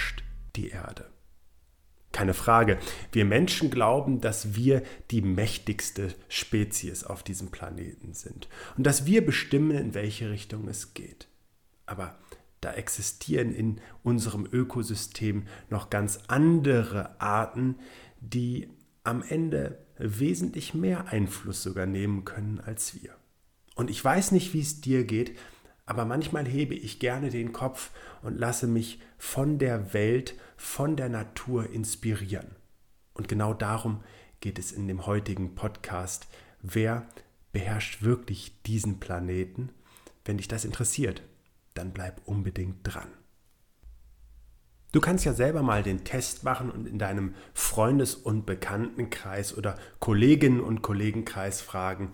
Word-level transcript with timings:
beherrscht 0.00 0.24
die 0.56 0.70
Erde. 0.70 1.06
Keine 2.12 2.34
Frage, 2.34 2.78
wir 3.12 3.24
Menschen 3.24 3.70
glauben, 3.70 4.20
dass 4.20 4.56
wir 4.56 4.82
die 5.12 5.22
mächtigste 5.22 6.12
Spezies 6.28 7.04
auf 7.04 7.22
diesem 7.22 7.50
Planeten 7.50 8.14
sind 8.14 8.48
und 8.76 8.84
dass 8.84 9.06
wir 9.06 9.24
bestimmen, 9.24 9.76
in 9.76 9.94
welche 9.94 10.28
Richtung 10.28 10.66
es 10.66 10.92
geht. 10.92 11.28
Aber 11.86 12.18
da 12.60 12.72
existieren 12.72 13.54
in 13.54 13.80
unserem 14.02 14.46
Ökosystem 14.50 15.46
noch 15.70 15.88
ganz 15.88 16.18
andere 16.26 17.20
Arten, 17.20 17.76
die 18.20 18.68
am 19.04 19.22
Ende 19.22 19.78
wesentlich 19.98 20.74
mehr 20.74 21.08
Einfluss 21.08 21.62
sogar 21.62 21.86
nehmen 21.86 22.24
können 22.24 22.58
als 22.58 23.00
wir. 23.00 23.14
Und 23.76 23.88
ich 23.88 24.04
weiß 24.04 24.32
nicht, 24.32 24.52
wie 24.52 24.60
es 24.60 24.80
dir 24.80 25.04
geht, 25.04 25.38
aber 25.90 26.04
manchmal 26.04 26.46
hebe 26.46 26.76
ich 26.76 27.00
gerne 27.00 27.30
den 27.30 27.52
Kopf 27.52 27.90
und 28.22 28.38
lasse 28.38 28.68
mich 28.68 29.00
von 29.18 29.58
der 29.58 29.92
Welt, 29.92 30.36
von 30.56 30.94
der 30.94 31.08
Natur 31.08 31.68
inspirieren. 31.68 32.54
Und 33.12 33.26
genau 33.26 33.54
darum 33.54 34.04
geht 34.38 34.60
es 34.60 34.70
in 34.70 34.86
dem 34.86 35.04
heutigen 35.06 35.56
Podcast. 35.56 36.28
Wer 36.62 37.08
beherrscht 37.50 38.02
wirklich 38.02 38.54
diesen 38.66 39.00
Planeten? 39.00 39.70
Wenn 40.24 40.36
dich 40.36 40.46
das 40.46 40.64
interessiert, 40.64 41.22
dann 41.74 41.90
bleib 41.90 42.20
unbedingt 42.24 42.76
dran. 42.84 43.08
Du 44.92 45.00
kannst 45.00 45.24
ja 45.24 45.32
selber 45.32 45.64
mal 45.64 45.82
den 45.82 46.04
Test 46.04 46.44
machen 46.44 46.70
und 46.70 46.86
in 46.86 47.00
deinem 47.00 47.34
Freundes- 47.52 48.14
und 48.14 48.46
Bekanntenkreis 48.46 49.58
oder 49.58 49.76
Kolleginnen- 49.98 50.60
und 50.60 50.82
Kollegenkreis 50.82 51.60
fragen, 51.60 52.12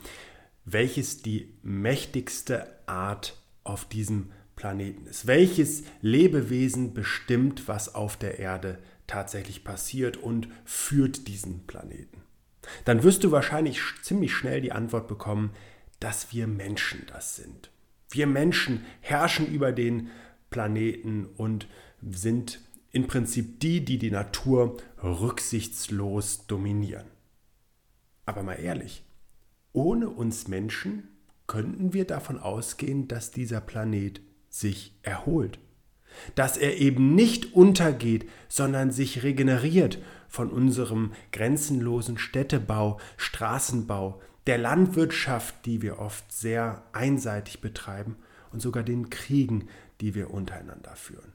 welches 0.65 1.21
die 1.21 1.59
mächtigste 1.63 2.73
Art 2.87 3.37
auf 3.67 3.85
diesem 3.85 4.31
Planeten 4.57 5.07
ist. 5.07 5.27
Welches 5.27 5.85
Lebewesen 6.01 6.95
bestimmt, 6.95 7.69
was 7.69 7.95
auf 7.95 8.17
der 8.17 8.39
Erde 8.39 8.79
tatsächlich 9.07 9.65
passiert 9.65 10.17
und 10.17 10.49
führt 10.65 11.29
diesen 11.29 11.67
Planeten? 11.67 12.23
Dann 12.85 13.03
wirst 13.03 13.23
du 13.23 13.31
wahrscheinlich 13.31 13.81
ziemlich 14.03 14.35
schnell 14.35 14.61
die 14.61 14.73
Antwort 14.73 15.09
bekommen, 15.09 15.51
dass 16.01 16.33
wir 16.33 16.47
Menschen 16.47 17.05
das 17.07 17.37
sind. 17.37 17.71
Wir 18.11 18.27
Menschen 18.27 18.85
herrschen 19.01 19.47
über 19.47 19.73
den 19.73 20.11
Planeten 20.51 21.27
und 21.37 21.69
sind 22.03 22.61
im 22.93 23.07
Prinzip 23.07 23.61
die, 23.61 23.85
die 23.85 23.99
die 23.99 24.11
Natur 24.11 24.79
rücksichtslos 25.03 26.47
dominieren. 26.47 27.07
Aber 28.25 28.43
mal 28.43 28.55
ehrlich, 28.55 29.05
ohne 29.73 30.09
uns 30.09 30.49
Menschen 30.49 31.09
könnten 31.47 31.93
wir 31.93 32.07
davon 32.07 32.39
ausgehen, 32.39 33.09
dass 33.09 33.31
dieser 33.31 33.61
Planet 33.61 34.21
sich 34.49 34.99
erholt. 35.03 35.59
Dass 36.35 36.57
er 36.57 36.79
eben 36.79 37.15
nicht 37.15 37.55
untergeht, 37.55 38.29
sondern 38.49 38.91
sich 38.91 39.23
regeneriert 39.23 39.99
von 40.29 40.51
unserem 40.51 41.13
grenzenlosen 41.33 42.19
Städtebau, 42.19 42.99
Straßenbau, 43.17 44.21
der 44.47 44.59
Landwirtschaft, 44.59 45.67
die 45.67 45.83
wir 45.83 45.99
oft 45.99 46.33
sehr 46.33 46.85
einseitig 46.93 47.61
betreiben 47.61 48.17
und 48.53 48.61
sogar 48.61 48.83
den 48.83 49.11
Kriegen, 49.11 49.69
die 50.01 50.15
wir 50.15 50.31
untereinander 50.31 50.95
führen. 50.97 51.33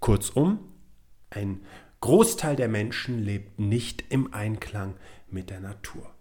Kurzum, 0.00 0.60
ein 1.28 1.60
Großteil 2.00 2.56
der 2.56 2.68
Menschen 2.68 3.18
lebt 3.18 3.58
nicht 3.58 4.04
im 4.08 4.32
Einklang 4.32 4.94
mit 5.28 5.50
der 5.50 5.60
Natur. 5.60 6.14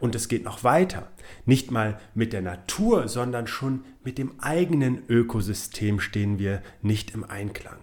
Und 0.00 0.14
es 0.14 0.28
geht 0.28 0.44
noch 0.44 0.64
weiter. 0.64 1.10
Nicht 1.44 1.70
mal 1.70 2.00
mit 2.14 2.32
der 2.32 2.42
Natur, 2.42 3.08
sondern 3.08 3.46
schon 3.46 3.84
mit 4.02 4.18
dem 4.18 4.40
eigenen 4.40 5.02
Ökosystem 5.08 6.00
stehen 6.00 6.38
wir 6.38 6.62
nicht 6.82 7.12
im 7.12 7.24
Einklang. 7.24 7.78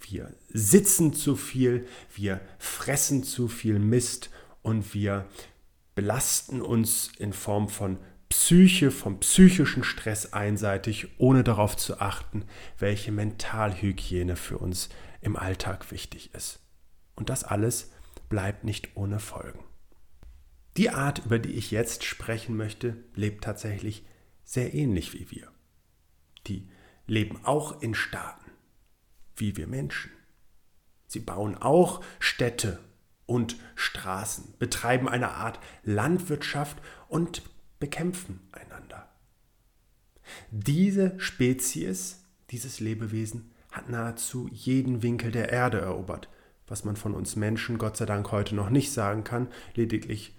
Wir 0.00 0.34
sitzen 0.48 1.12
zu 1.12 1.36
viel, 1.36 1.86
wir 2.14 2.40
fressen 2.58 3.24
zu 3.24 3.48
viel 3.48 3.78
Mist 3.78 4.30
und 4.62 4.94
wir 4.94 5.26
belasten 5.94 6.60
uns 6.60 7.10
in 7.18 7.32
Form 7.32 7.68
von 7.68 7.98
Psyche, 8.28 8.90
vom 8.90 9.20
psychischen 9.20 9.84
Stress 9.84 10.32
einseitig, 10.32 11.08
ohne 11.18 11.44
darauf 11.44 11.76
zu 11.76 12.00
achten, 12.00 12.46
welche 12.78 13.12
Mentalhygiene 13.12 14.36
für 14.36 14.58
uns 14.58 14.88
im 15.20 15.36
Alltag 15.36 15.92
wichtig 15.92 16.34
ist. 16.34 16.60
Und 17.14 17.28
das 17.28 17.44
alles 17.44 17.92
bleibt 18.30 18.64
nicht 18.64 18.96
ohne 18.96 19.20
Folgen. 19.20 19.60
Die 20.76 20.90
Art, 20.90 21.26
über 21.26 21.38
die 21.38 21.52
ich 21.52 21.70
jetzt 21.70 22.04
sprechen 22.04 22.56
möchte, 22.56 22.96
lebt 23.14 23.44
tatsächlich 23.44 24.04
sehr 24.44 24.72
ähnlich 24.74 25.12
wie 25.12 25.30
wir. 25.30 25.50
Die 26.46 26.68
leben 27.06 27.44
auch 27.44 27.82
in 27.82 27.94
Staaten, 27.94 28.50
wie 29.36 29.56
wir 29.56 29.66
Menschen. 29.66 30.10
Sie 31.06 31.20
bauen 31.20 31.56
auch 31.56 32.02
Städte 32.20 32.78
und 33.26 33.56
Straßen, 33.74 34.54
betreiben 34.58 35.08
eine 35.08 35.32
Art 35.32 35.58
Landwirtschaft 35.84 36.78
und 37.08 37.42
bekämpfen 37.78 38.40
einander. 38.52 39.08
Diese 40.50 41.18
Spezies, 41.20 42.24
dieses 42.50 42.80
Lebewesen, 42.80 43.50
hat 43.70 43.88
nahezu 43.88 44.48
jeden 44.50 45.02
Winkel 45.02 45.32
der 45.32 45.50
Erde 45.50 45.80
erobert, 45.80 46.28
was 46.66 46.84
man 46.84 46.96
von 46.96 47.14
uns 47.14 47.36
Menschen 47.36 47.78
Gott 47.78 47.96
sei 47.96 48.06
Dank 48.06 48.32
heute 48.32 48.54
noch 48.54 48.70
nicht 48.70 48.92
sagen 48.92 49.24
kann, 49.24 49.48
lediglich 49.74 50.34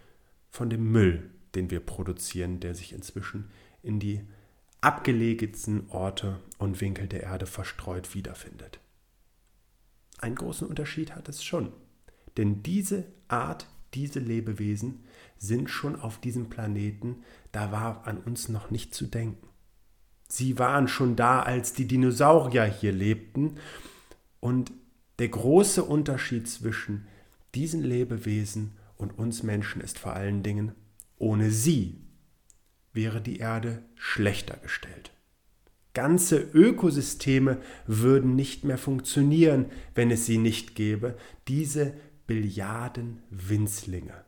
von 0.54 0.70
dem 0.70 0.92
Müll, 0.92 1.32
den 1.56 1.72
wir 1.72 1.80
produzieren, 1.80 2.60
der 2.60 2.76
sich 2.76 2.94
inzwischen 2.94 3.50
in 3.82 4.00
die 4.00 4.22
abgelegensten 4.82 5.90
Orte 5.90 6.40
und 6.60 6.80
Winkel 6.80 7.08
der 7.08 7.24
Erde 7.24 7.48
verstreut 7.48 8.14
wiederfindet. 8.14 8.80
Einen 10.20 10.36
großen 10.36 10.68
Unterschied 10.68 11.16
hat 11.16 11.28
es 11.28 11.44
schon, 11.44 11.74
denn 12.38 12.62
diese 12.62 13.06
Art, 13.28 13.68
diese 13.96 14.20
Lebewesen 14.20 15.04
sind 15.40 15.72
schon 15.72 16.00
auf 16.00 16.20
diesem 16.22 16.50
Planeten, 16.50 17.24
da 17.52 17.72
war 17.72 18.06
an 18.06 18.20
uns 18.20 18.48
noch 18.48 18.70
nicht 18.70 18.94
zu 18.94 19.08
denken. 19.08 19.48
Sie 20.28 20.60
waren 20.60 20.88
schon 20.88 21.16
da, 21.16 21.42
als 21.42 21.74
die 21.74 21.88
Dinosaurier 21.88 22.66
hier 22.66 22.92
lebten 22.92 23.58
und 24.40 24.72
der 25.18 25.30
große 25.30 25.84
Unterschied 25.84 26.48
zwischen 26.48 27.08
diesen 27.56 27.82
Lebewesen 27.82 28.78
und 28.98 29.18
uns 29.18 29.44
Menschen 29.44 29.82
ist 29.82 30.00
vor 30.00 30.14
allen 30.14 30.44
Dingen, 30.44 30.74
ohne 31.18 31.52
sie 31.52 32.02
wäre 32.94 33.22
die 33.22 33.38
Erde 33.38 33.84
schlechter 33.96 34.58
gestellt. 34.58 35.12
Ganze 35.94 36.40
Ökosysteme 36.40 37.62
würden 37.86 38.36
nicht 38.36 38.64
mehr 38.64 38.78
funktionieren, 38.78 39.68
wenn 39.94 40.10
es 40.10 40.26
sie 40.26 40.40
nicht 40.40 40.76
gäbe. 40.76 41.16
Diese 41.48 41.94
Billiarden 42.26 43.22
Winzlinge, 43.30 44.26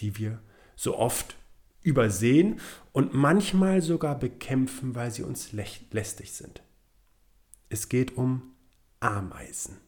die 0.00 0.18
wir 0.18 0.42
so 0.76 0.96
oft 0.98 1.36
übersehen 1.82 2.60
und 2.92 3.14
manchmal 3.14 3.80
sogar 3.80 4.18
bekämpfen, 4.18 4.94
weil 4.94 5.10
sie 5.10 5.22
uns 5.22 5.52
lästig 5.52 6.32
sind. 6.32 6.62
Es 7.70 7.88
geht 7.88 8.16
um 8.16 8.54
Ameisen. 9.00 9.78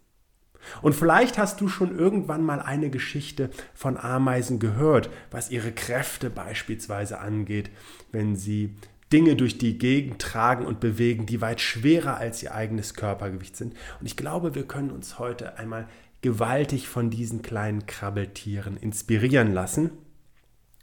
Und 0.82 0.94
vielleicht 0.94 1.38
hast 1.38 1.60
du 1.60 1.68
schon 1.68 1.96
irgendwann 1.98 2.42
mal 2.42 2.60
eine 2.60 2.90
Geschichte 2.90 3.50
von 3.74 3.96
Ameisen 3.96 4.58
gehört, 4.58 5.10
was 5.30 5.50
ihre 5.50 5.72
Kräfte 5.72 6.30
beispielsweise 6.30 7.20
angeht, 7.20 7.70
wenn 8.12 8.36
sie 8.36 8.76
Dinge 9.12 9.34
durch 9.34 9.58
die 9.58 9.78
Gegend 9.78 10.20
tragen 10.20 10.64
und 10.64 10.80
bewegen, 10.80 11.26
die 11.26 11.40
weit 11.40 11.60
schwerer 11.60 12.16
als 12.16 12.42
ihr 12.42 12.54
eigenes 12.54 12.94
Körpergewicht 12.94 13.56
sind. 13.56 13.74
Und 13.98 14.06
ich 14.06 14.16
glaube, 14.16 14.54
wir 14.54 14.66
können 14.66 14.90
uns 14.90 15.18
heute 15.18 15.58
einmal 15.58 15.88
gewaltig 16.22 16.88
von 16.88 17.10
diesen 17.10 17.42
kleinen 17.42 17.86
Krabbeltieren 17.86 18.76
inspirieren 18.76 19.52
lassen 19.52 19.90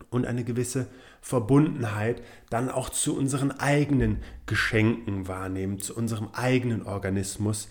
und 0.10 0.25
eine 0.25 0.44
gewisse 0.44 0.88
Verbundenheit 1.22 2.22
dann 2.50 2.69
auch 2.69 2.90
zu 2.90 3.18
unseren 3.18 3.51
eigenen 3.51 4.24
Geschenken 4.46 5.28
wahrnehmen, 5.28 5.80
zu 5.80 5.96
unserem 5.96 6.30
eigenen 6.34 6.84
Organismus 6.86 7.69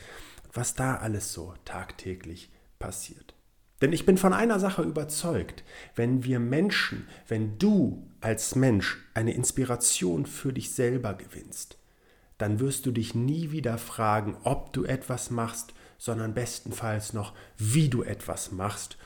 was 0.57 0.75
da 0.75 0.97
alles 0.97 1.33
so 1.33 1.55
tagtäglich 1.65 2.51
passiert. 2.79 3.35
Denn 3.83 3.93
ich 3.93 4.07
bin 4.07 4.17
von 4.17 4.33
einer 4.33 4.59
Sache 4.59 4.83
überzeugt, 4.83 5.63
wenn 5.95 6.25
wir 6.25 6.41
Menschen, 6.41 7.07
wenn 7.29 7.59
du 7.59 8.07
als 8.21 8.55
Mensch 8.55 8.99
eine 9.13 9.35
Inspiration 9.35 10.25
für 10.25 10.53
dich 10.53 10.73
selber 10.73 11.15
gewinnst, 11.15 11.79
dann 12.39 12.59
wirst 12.59 12.87
du 12.87 12.91
dich 12.91 13.15
nie 13.15 13.51
wieder 13.51 13.79
fragen, 13.79 14.37
ob 14.45 14.73
du 14.73 14.85
etwas 14.85 15.31
machst, 15.31 15.75
sondern 15.99 16.35
bestenfalls 16.35 17.13
noch, 17.13 17.35
wie 17.59 17.89
du 17.89 18.03
etwas 18.03 18.51
machst, 18.51 18.97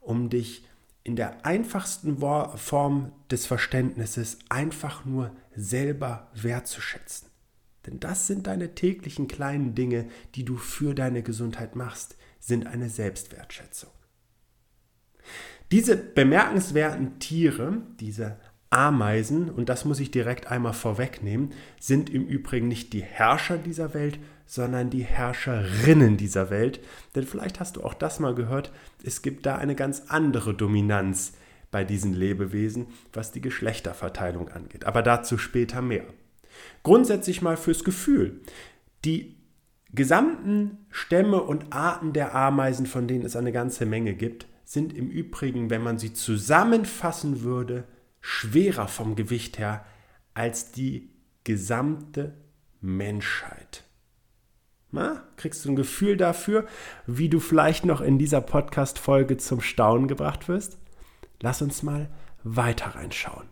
um 0.00 0.30
dich 0.30 0.66
in 1.02 1.16
der 1.16 1.44
einfachsten 1.46 2.18
Form 2.18 3.12
des 3.30 3.46
Verständnisses 3.46 4.38
einfach 4.48 5.04
nur 5.04 5.32
selber 5.56 6.28
wertzuschätzen. 6.34 7.29
Denn 7.86 8.00
das 8.00 8.26
sind 8.26 8.46
deine 8.46 8.74
täglichen 8.74 9.28
kleinen 9.28 9.74
Dinge, 9.74 10.08
die 10.34 10.44
du 10.44 10.56
für 10.56 10.94
deine 10.94 11.22
Gesundheit 11.22 11.76
machst, 11.76 12.16
sind 12.38 12.66
eine 12.66 12.88
Selbstwertschätzung. 12.88 13.90
Diese 15.70 15.96
bemerkenswerten 15.96 17.18
Tiere, 17.20 17.78
diese 18.00 18.36
Ameisen, 18.70 19.50
und 19.50 19.68
das 19.68 19.84
muss 19.84 20.00
ich 20.00 20.10
direkt 20.10 20.48
einmal 20.48 20.72
vorwegnehmen, 20.72 21.52
sind 21.80 22.10
im 22.10 22.26
Übrigen 22.26 22.68
nicht 22.68 22.92
die 22.92 23.02
Herrscher 23.02 23.58
dieser 23.58 23.94
Welt, 23.94 24.18
sondern 24.46 24.90
die 24.90 25.04
Herrscherinnen 25.04 26.16
dieser 26.16 26.50
Welt. 26.50 26.80
Denn 27.14 27.24
vielleicht 27.24 27.60
hast 27.60 27.76
du 27.76 27.84
auch 27.84 27.94
das 27.94 28.20
mal 28.20 28.34
gehört, 28.34 28.72
es 29.04 29.22
gibt 29.22 29.46
da 29.46 29.56
eine 29.56 29.74
ganz 29.74 30.04
andere 30.08 30.54
Dominanz 30.54 31.32
bei 31.70 31.84
diesen 31.84 32.14
Lebewesen, 32.14 32.88
was 33.12 33.32
die 33.32 33.40
Geschlechterverteilung 33.40 34.48
angeht. 34.48 34.86
Aber 34.86 35.02
dazu 35.02 35.38
später 35.38 35.82
mehr. 35.82 36.04
Grundsätzlich 36.82 37.42
mal 37.42 37.56
fürs 37.56 37.84
Gefühl. 37.84 38.40
Die 39.04 39.36
gesamten 39.92 40.86
Stämme 40.90 41.42
und 41.42 41.72
Arten 41.72 42.12
der 42.12 42.34
Ameisen, 42.34 42.86
von 42.86 43.08
denen 43.08 43.24
es 43.24 43.36
eine 43.36 43.52
ganze 43.52 43.86
Menge 43.86 44.14
gibt, 44.14 44.46
sind 44.64 44.92
im 44.92 45.10
Übrigen, 45.10 45.68
wenn 45.68 45.82
man 45.82 45.98
sie 45.98 46.12
zusammenfassen 46.12 47.42
würde, 47.42 47.84
schwerer 48.20 48.86
vom 48.86 49.16
Gewicht 49.16 49.58
her 49.58 49.84
als 50.34 50.70
die 50.70 51.10
gesamte 51.44 52.34
Menschheit. 52.80 53.84
Na, 54.92 55.24
kriegst 55.36 55.64
du 55.64 55.70
ein 55.70 55.76
Gefühl 55.76 56.16
dafür, 56.16 56.66
wie 57.06 57.28
du 57.28 57.40
vielleicht 57.40 57.84
noch 57.84 58.00
in 58.00 58.18
dieser 58.18 58.40
Podcast-Folge 58.40 59.36
zum 59.36 59.60
Staunen 59.60 60.08
gebracht 60.08 60.48
wirst? 60.48 60.78
Lass 61.40 61.62
uns 61.62 61.82
mal 61.82 62.08
weiter 62.42 62.94
reinschauen. 62.94 63.48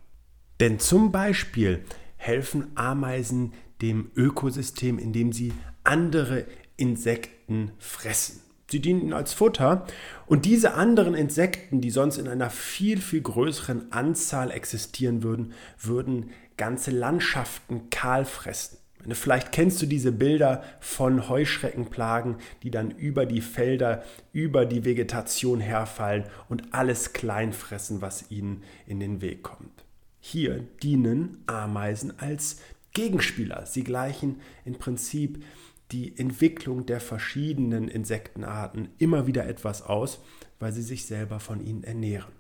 Denn 0.61 0.79
zum 0.79 1.13
Beispiel 1.13 1.85
helfen 2.19 2.73
Ameisen 2.75 3.55
dem 3.81 4.11
Ökosystem, 4.15 4.99
indem 4.99 5.33
sie 5.33 5.53
andere 5.85 6.45
Insekten 6.77 7.73
fressen. 7.79 8.41
Sie 8.71 8.81
dienen 8.81 9.15
als 9.15 9.33
Futter 9.33 9.87
und 10.27 10.45
diese 10.45 10.75
anderen 10.75 11.15
Insekten, 11.15 11.81
die 11.81 11.91
sonst 11.91 12.19
in 12.19 12.29
einer 12.29 12.51
viel, 12.51 13.01
viel 13.01 13.23
größeren 13.23 13.93
Anzahl 13.93 14.51
existieren 14.51 15.23
würden, 15.23 15.55
würden 15.81 16.31
ganze 16.59 16.91
Landschaften 16.91 17.89
kahl 17.89 18.27
fressen. 18.27 18.77
Vielleicht 19.11 19.53
kennst 19.53 19.81
du 19.81 19.87
diese 19.87 20.13
Bilder 20.13 20.63
von 20.81 21.31
Heuschreckenplagen, 21.31 22.37
die 22.63 22.71
dann 22.71 22.91
über 22.91 23.25
die 23.25 23.41
Felder, 23.41 24.03
über 24.33 24.67
die 24.67 24.85
Vegetation 24.85 25.61
herfallen 25.61 26.25
und 26.49 26.75
alles 26.75 27.15
klein 27.15 27.55
fressen, 27.55 28.03
was 28.03 28.31
ihnen 28.31 28.65
in 28.87 29.01
den 29.01 29.23
Weg 29.23 29.43
kommt. 29.43 29.88
Hier 30.31 30.59
dienen 30.83 31.43
Ameisen 31.47 32.19
als 32.19 32.61
Gegenspieler. 32.93 33.65
Sie 33.65 33.83
gleichen 33.83 34.43
im 34.67 34.75
Prinzip 34.75 35.43
die 35.91 36.19
Entwicklung 36.19 36.85
der 36.85 37.01
verschiedenen 37.01 37.89
Insektenarten 37.89 38.91
immer 38.99 39.27
wieder 39.27 39.47
etwas 39.47 39.81
aus, 39.81 40.21
weil 40.59 40.71
sie 40.71 40.83
sich 40.83 41.07
selber 41.07 41.41
von 41.41 41.65
ihnen 41.65 41.83
ernähren. 41.83 42.33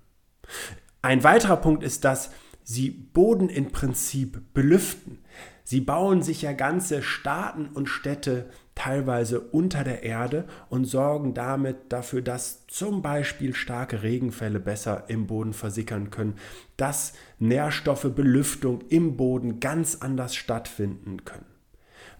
Ein 1.00 1.24
weiterer 1.24 1.56
Punkt 1.56 1.82
ist, 1.82 2.04
dass 2.04 2.30
sie 2.62 2.90
Boden 2.90 3.48
im 3.48 3.72
Prinzip 3.72 4.42
belüften. 4.52 5.20
Sie 5.64 5.80
bauen 5.80 6.20
sich 6.20 6.42
ja 6.42 6.52
ganze 6.52 7.02
Staaten 7.02 7.68
und 7.68 7.88
Städte 7.88 8.50
teilweise 8.78 9.40
unter 9.40 9.82
der 9.82 10.04
Erde 10.04 10.44
und 10.70 10.84
sorgen 10.84 11.34
damit 11.34 11.76
dafür, 11.88 12.22
dass 12.22 12.64
zum 12.68 13.02
Beispiel 13.02 13.52
starke 13.52 14.04
Regenfälle 14.04 14.60
besser 14.60 15.04
im 15.08 15.26
Boden 15.26 15.52
versickern 15.52 16.10
können, 16.10 16.36
dass 16.76 17.12
Nährstoffe, 17.40 18.14
Belüftung 18.14 18.82
im 18.88 19.16
Boden 19.16 19.58
ganz 19.58 19.96
anders 19.96 20.36
stattfinden 20.36 21.24
können. 21.24 21.44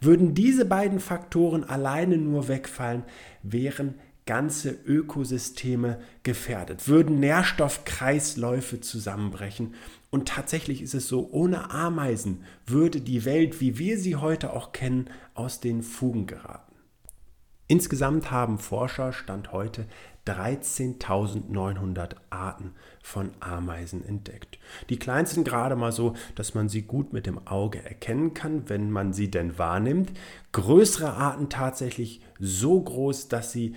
Würden 0.00 0.34
diese 0.34 0.64
beiden 0.64 0.99
Faktoren 0.99 1.62
alleine 1.62 2.19
nur 2.19 2.49
wegfallen, 2.49 3.05
wären 3.44 3.94
ganze 4.28 4.72
Ökosysteme 4.84 6.00
gefährdet, 6.22 6.86
würden 6.86 7.19
Nährstoffkreisläufe 7.19 8.78
zusammenbrechen. 8.78 9.75
Und 10.10 10.28
tatsächlich 10.28 10.82
ist 10.82 10.92
es 10.92 11.08
so, 11.08 11.30
ohne 11.30 11.70
Ameisen 11.70 12.44
würde 12.66 13.00
die 13.00 13.25
Welt, 13.25 13.62
wie 13.62 13.78
wir 13.78 13.98
sie 13.98 14.16
heute 14.16 14.52
auch 14.52 14.72
kennen, 14.72 15.08
aus 15.32 15.60
den 15.60 15.82
Fugen 15.82 16.26
geraten. 16.26 16.75
Insgesamt 17.69 18.30
haben 18.30 18.58
Forscher 18.58 19.14
Stand 19.14 19.52
heute 19.52 19.86
13.900 20.26 22.16
Arten 22.28 22.74
von 23.02 23.31
Ameisen 23.40 24.04
entdeckt. 24.04 24.58
Die 24.90 24.98
kleinsten 24.98 25.42
gerade 25.42 25.74
mal 25.74 25.92
so, 25.92 26.12
dass 26.34 26.54
man 26.54 26.69
sie 26.69 26.82
gut 26.82 27.14
mit 27.14 27.24
dem 27.24 27.46
Auge 27.46 27.82
erkennen 27.82 28.34
kann, 28.34 28.69
wenn 28.69 28.90
man 28.90 29.14
sie 29.14 29.31
denn 29.31 29.56
wahrnimmt. 29.56 30.12
Größere 30.52 31.14
Arten 31.14 31.48
tatsächlich 31.48 32.20
so 32.38 32.78
groß, 32.78 33.28
dass 33.28 33.52
sie 33.52 33.74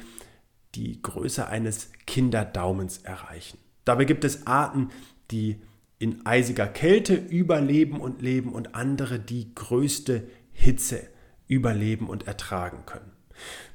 die 0.75 1.01
Größe 1.01 1.47
eines 1.47 1.91
Kinderdaumens 2.05 2.99
erreichen. 2.99 3.57
Dabei 3.85 4.05
gibt 4.05 4.23
es 4.23 4.47
Arten, 4.47 4.89
die 5.31 5.61
in 5.99 6.25
eisiger 6.25 6.67
Kälte 6.67 7.15
überleben 7.15 7.99
und 7.99 8.21
leben 8.21 8.53
und 8.53 8.75
andere, 8.75 9.19
die 9.19 9.53
größte 9.53 10.23
Hitze 10.51 11.07
überleben 11.47 12.07
und 12.07 12.27
ertragen 12.27 12.85
können. 12.85 13.11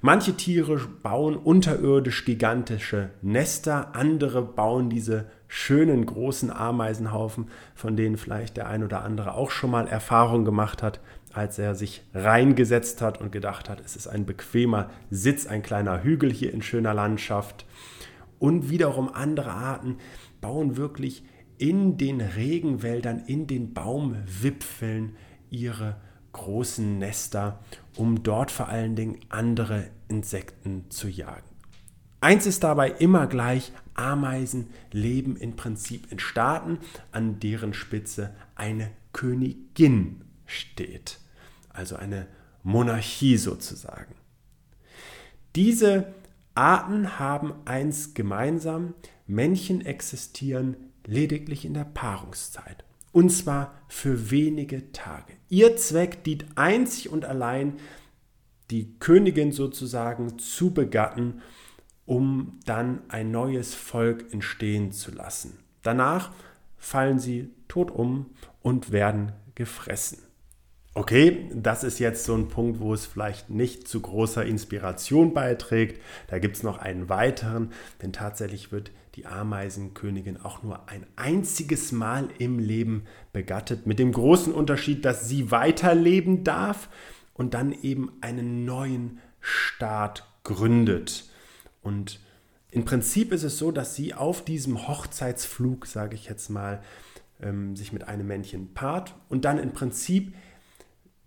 Manche 0.00 0.36
Tiere 0.36 0.78
bauen 1.02 1.36
unterirdisch 1.36 2.24
gigantische 2.24 3.10
Nester, 3.22 3.94
andere 3.94 4.42
bauen 4.42 4.90
diese 4.90 5.30
schönen 5.48 6.06
großen 6.06 6.50
Ameisenhaufen, 6.50 7.48
von 7.74 7.96
denen 7.96 8.16
vielleicht 8.16 8.56
der 8.56 8.68
ein 8.68 8.82
oder 8.82 9.02
andere 9.02 9.34
auch 9.34 9.50
schon 9.50 9.70
mal 9.70 9.86
Erfahrung 9.86 10.44
gemacht 10.44 10.82
hat, 10.82 11.00
als 11.32 11.58
er 11.58 11.74
sich 11.74 12.02
reingesetzt 12.14 13.02
hat 13.02 13.20
und 13.20 13.30
gedacht 13.30 13.68
hat, 13.68 13.80
es 13.84 13.94
ist 13.94 14.06
ein 14.06 14.24
bequemer 14.24 14.90
Sitz, 15.10 15.46
ein 15.46 15.62
kleiner 15.62 16.02
Hügel 16.02 16.32
hier 16.32 16.52
in 16.52 16.62
schöner 16.62 16.94
Landschaft. 16.94 17.66
Und 18.38 18.70
wiederum 18.70 19.12
andere 19.12 19.52
Arten 19.52 19.98
bauen 20.40 20.76
wirklich 20.76 21.24
in 21.58 21.96
den 21.96 22.20
Regenwäldern, 22.20 23.22
in 23.26 23.46
den 23.46 23.72
Baumwipfeln 23.72 25.16
ihre 25.50 25.96
großen 26.32 26.98
Nester, 26.98 27.60
um 27.96 28.22
dort 28.22 28.50
vor 28.50 28.68
allen 28.68 28.94
Dingen 28.94 29.18
andere 29.28 29.88
Insekten 30.08 30.90
zu 30.90 31.08
jagen. 31.08 31.48
Eins 32.20 32.46
ist 32.46 32.62
dabei 32.64 32.90
immer 32.90 33.26
gleich, 33.26 33.72
Ameisen 33.98 34.68
leben 34.92 35.36
im 35.36 35.56
Prinzip 35.56 36.10
in 36.12 36.18
Staaten, 36.18 36.78
an 37.12 37.40
deren 37.40 37.74
Spitze 37.74 38.34
eine 38.54 38.90
Königin 39.12 40.22
steht, 40.46 41.18
also 41.70 41.96
eine 41.96 42.26
Monarchie 42.62 43.36
sozusagen. 43.36 44.14
Diese 45.54 46.14
Arten 46.54 47.18
haben 47.18 47.54
eins 47.64 48.14
gemeinsam, 48.14 48.94
Männchen 49.26 49.84
existieren 49.84 50.76
lediglich 51.04 51.64
in 51.64 51.74
der 51.74 51.84
Paarungszeit. 51.84 52.84
Und 53.12 53.30
zwar 53.30 53.74
für 53.88 54.30
wenige 54.30 54.92
Tage. 54.92 55.32
Ihr 55.48 55.76
Zweck 55.76 56.24
dient 56.24 56.46
einzig 56.56 57.08
und 57.08 57.24
allein, 57.24 57.74
die 58.70 58.98
Königin 58.98 59.52
sozusagen 59.52 60.38
zu 60.38 60.74
begatten, 60.74 61.40
um 62.06 62.58
dann 62.64 63.00
ein 63.08 63.30
neues 63.30 63.74
Volk 63.74 64.32
entstehen 64.32 64.92
zu 64.92 65.12
lassen. 65.12 65.58
Danach 65.82 66.32
fallen 66.78 67.18
sie 67.18 67.50
tot 67.68 67.90
um 67.90 68.26
und 68.62 68.92
werden 68.92 69.32
gefressen. 69.54 70.18
Okay, 70.94 71.50
das 71.52 71.84
ist 71.84 71.98
jetzt 71.98 72.24
so 72.24 72.34
ein 72.34 72.48
Punkt, 72.48 72.80
wo 72.80 72.94
es 72.94 73.04
vielleicht 73.04 73.50
nicht 73.50 73.86
zu 73.86 74.00
großer 74.00 74.46
Inspiration 74.46 75.34
beiträgt. 75.34 76.00
Da 76.28 76.38
gibt 76.38 76.56
es 76.56 76.62
noch 76.62 76.78
einen 76.78 77.10
weiteren, 77.10 77.72
denn 78.00 78.14
tatsächlich 78.14 78.72
wird 78.72 78.92
die 79.14 79.26
Ameisenkönigin 79.26 80.40
auch 80.40 80.62
nur 80.62 80.88
ein 80.88 81.04
einziges 81.16 81.92
Mal 81.92 82.28
im 82.38 82.58
Leben 82.58 83.04
begattet, 83.34 83.86
mit 83.86 83.98
dem 83.98 84.10
großen 84.12 84.54
Unterschied, 84.54 85.04
dass 85.04 85.28
sie 85.28 85.50
weiterleben 85.50 86.44
darf 86.44 86.88
und 87.34 87.52
dann 87.52 87.72
eben 87.72 88.12
einen 88.22 88.64
neuen 88.64 89.18
Staat 89.40 90.26
gründet. 90.44 91.28
Und 91.86 92.18
im 92.72 92.84
Prinzip 92.84 93.32
ist 93.32 93.44
es 93.44 93.58
so, 93.58 93.70
dass 93.70 93.94
sie 93.94 94.12
auf 94.12 94.44
diesem 94.44 94.88
Hochzeitsflug, 94.88 95.86
sage 95.86 96.16
ich 96.16 96.26
jetzt 96.26 96.50
mal, 96.50 96.82
ähm, 97.40 97.76
sich 97.76 97.92
mit 97.92 98.08
einem 98.08 98.26
Männchen 98.26 98.74
paart 98.74 99.14
und 99.28 99.44
dann 99.44 99.60
im 99.60 99.70
Prinzip 99.72 100.34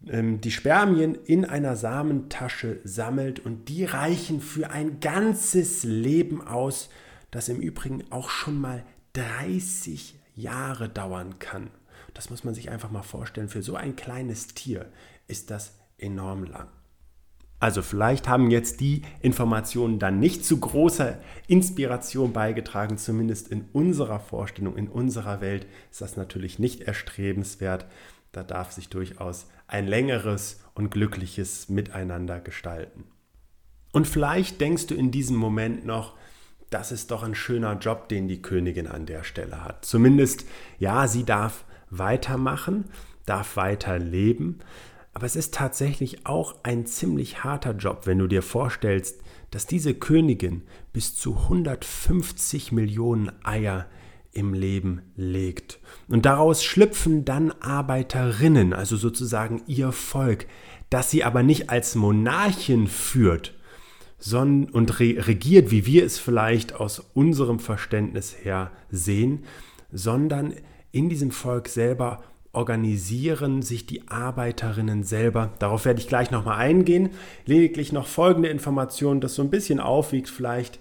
ähm, 0.06 0.42
die 0.42 0.52
Spermien 0.52 1.16
in 1.16 1.46
einer 1.46 1.78
Samentasche 1.78 2.82
sammelt 2.84 3.40
und 3.40 3.70
die 3.70 3.86
reichen 3.86 4.42
für 4.42 4.70
ein 4.70 5.00
ganzes 5.00 5.84
Leben 5.84 6.46
aus 6.46 6.90
das 7.32 7.48
im 7.48 7.62
Übrigen 7.62 8.04
auch 8.12 8.30
schon 8.30 8.60
mal 8.60 8.84
30 9.14 10.20
Jahre 10.36 10.90
dauern 10.90 11.40
kann. 11.40 11.70
Das 12.14 12.30
muss 12.30 12.44
man 12.44 12.54
sich 12.54 12.70
einfach 12.70 12.92
mal 12.92 13.04
vorstellen. 13.04 13.50
Für 13.50 13.62
so 13.62 13.76
ein 13.76 13.96
kleines 13.96 14.48
Tier 14.48 14.92
ist 15.28 15.52
das 15.52 15.78
enorm 15.98 16.44
lang. 16.44 16.68
Also 17.60 17.82
vielleicht 17.82 18.30
haben 18.30 18.52
jetzt 18.52 18.80
die 18.80 19.02
Informationen 19.22 20.00
dann 20.00 20.20
nicht 20.20 20.46
zu 20.46 20.60
großer 20.60 21.18
Inspiration 21.48 22.32
beigetragen, 22.32 22.98
zumindest 22.98 23.50
in 23.50 23.66
unserer 23.74 24.20
Vorstellung, 24.20 24.78
in 24.78 24.88
unserer 24.88 25.42
Welt 25.42 25.68
ist 25.92 26.02
das 26.02 26.16
natürlich 26.16 26.58
nicht 26.58 26.82
erstrebenswert. 26.82 27.86
Da 28.32 28.44
darf 28.44 28.72
sich 28.72 28.90
durchaus 28.90 29.48
ein 29.68 29.88
längeres 29.88 30.62
und 30.74 30.90
glückliches 30.90 31.68
Miteinander 31.68 32.40
gestalten. 32.40 33.04
Und 33.92 34.08
vielleicht 34.08 34.62
denkst 34.62 34.88
du 34.88 34.96
in 34.96 35.12
diesem 35.12 35.36
Moment 35.36 35.86
noch, 35.86 36.16
das 36.70 36.92
ist 36.92 37.12
doch 37.12 37.24
ein 37.24 37.36
schöner 37.36 37.74
Job, 37.80 38.08
den 38.08 38.28
die 38.28 38.42
Königin 38.42 38.88
an 38.88 39.06
der 39.06 39.24
Stelle 39.24 39.64
hat. 39.64 39.84
Zumindest, 39.84 40.46
ja, 40.78 41.08
sie 41.08 41.26
darf 41.26 41.66
weitermachen, 41.90 42.86
darf 43.26 43.58
weiterleben, 43.58 44.60
Aber 45.14 45.26
es 45.26 45.36
ist 45.36 45.54
tatsächlich 45.54 46.26
auch 46.26 46.56
ein 46.64 46.86
ziemlich 46.86 47.44
harter 47.44 47.74
Job, 47.74 48.02
wenn 48.06 48.20
du 48.20 48.28
dir 48.28 48.42
vorstellst, 48.42 49.22
dass 49.52 49.66
diese 49.66 49.94
Königin 49.94 50.64
bis 50.94 51.16
zu 51.16 51.36
150 51.36 52.72
Millionen 52.72 53.32
Eier 53.44 53.88
im 54.32 54.54
Leben 54.54 55.02
legt. 55.16 55.80
Und 56.08 56.26
daraus 56.26 56.64
schlüpfen 56.64 57.26
dann 57.26 57.52
Arbeiterinnen, 57.52 58.74
also 58.74 58.96
sozusagen 58.96 59.64
ihr 59.66 59.92
Volk, 59.92 60.46
das 60.90 61.10
sie 61.10 61.24
aber 61.24 61.42
nicht 61.44 61.70
als 61.70 61.96
Monarchin 61.96 62.88
führt 62.88 63.56
sondern, 64.20 64.72
und 64.72 65.00
regiert, 65.00 65.72
wie 65.72 65.86
wir 65.86 66.06
es 66.06 66.20
vielleicht 66.20 66.76
aus 66.76 67.00
unserem 67.14 67.60
Verständnis 67.60 68.36
her 68.44 68.72
sehen, 68.92 69.46
sondern 69.92 70.54
in 70.92 71.10
diesem 71.10 71.32
Volk 71.32 71.70
selber 71.70 72.24
organisieren 72.52 73.62
sich 73.62 73.86
die 73.86 74.08
Arbeiterinnen 74.08 75.04
selber. 75.04 75.54
Darauf 75.60 75.86
werde 75.86 76.00
ich 76.00 76.08
gleich 76.08 76.32
nochmal 76.32 76.58
eingehen. 76.58 77.12
Lediglich 77.46 77.92
noch 77.92 78.08
folgende 78.08 78.50
Information, 78.50 79.22
das 79.22 79.36
so 79.36 79.44
ein 79.44 79.52
bisschen 79.52 79.80
aufwiegt 79.80 80.30
vielleicht. 80.30 80.80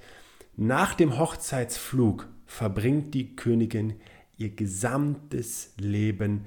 Nach 0.57 0.95
dem 0.95 1.19
Hochzeitsflug 1.19 2.29
verbringt 2.47 3.15
die 3.15 3.37
Königin 3.37 3.95
ihr 4.39 4.51
gesamtes 4.51 5.75
Leben 5.79 6.47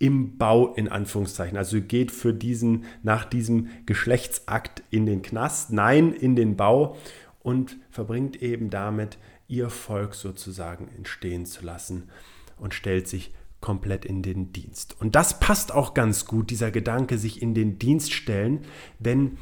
im 0.00 0.38
Bau 0.38 0.74
in 0.74 0.88
Anführungszeichen. 0.88 1.56
Also 1.56 1.80
geht 1.80 2.10
für 2.10 2.32
diesen 2.32 2.84
nach 3.02 3.24
diesem 3.24 3.68
Geschlechtsakt 3.86 4.82
in 4.90 5.06
den 5.06 5.22
Knast, 5.22 5.72
nein, 5.72 6.12
in 6.12 6.36
den 6.36 6.56
Bau 6.56 6.96
und 7.40 7.76
verbringt 7.90 8.42
eben 8.42 8.70
damit 8.70 9.18
ihr 9.48 9.70
Volk 9.70 10.14
sozusagen 10.14 10.88
entstehen 10.96 11.46
zu 11.46 11.64
lassen 11.64 12.10
und 12.58 12.74
stellt 12.74 13.08
sich 13.08 13.32
komplett 13.60 14.04
in 14.04 14.22
den 14.22 14.52
Dienst. 14.52 14.96
Und 15.00 15.14
das 15.14 15.40
passt 15.40 15.72
auch 15.72 15.94
ganz 15.94 16.24
gut, 16.24 16.50
dieser 16.50 16.70
Gedanke, 16.70 17.18
sich 17.18 17.42
in 17.42 17.54
den 17.54 17.78
Dienst 17.78 18.12
stellen, 18.12 18.64
denn 18.98 19.38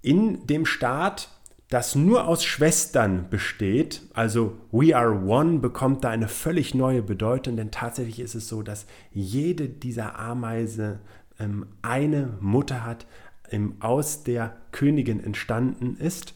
in 0.00 0.46
dem 0.46 0.66
Staat, 0.66 1.28
das 1.68 1.94
nur 1.94 2.26
aus 2.26 2.44
Schwestern 2.44 3.30
besteht, 3.30 4.02
also 4.12 4.58
We 4.72 4.96
Are 4.96 5.24
One, 5.24 5.60
bekommt 5.60 6.04
da 6.04 6.10
eine 6.10 6.28
völlig 6.28 6.74
neue 6.74 7.02
Bedeutung, 7.02 7.56
denn 7.56 7.70
tatsächlich 7.70 8.20
ist 8.20 8.34
es 8.34 8.48
so, 8.48 8.62
dass 8.62 8.86
jede 9.12 9.68
dieser 9.68 10.18
Ameise 10.18 11.00
ähm, 11.38 11.66
eine 11.80 12.36
Mutter 12.40 12.84
hat, 12.84 13.06
ähm, 13.50 13.76
aus 13.80 14.24
der 14.24 14.56
Königin 14.72 15.22
entstanden 15.22 15.96
ist. 15.96 16.34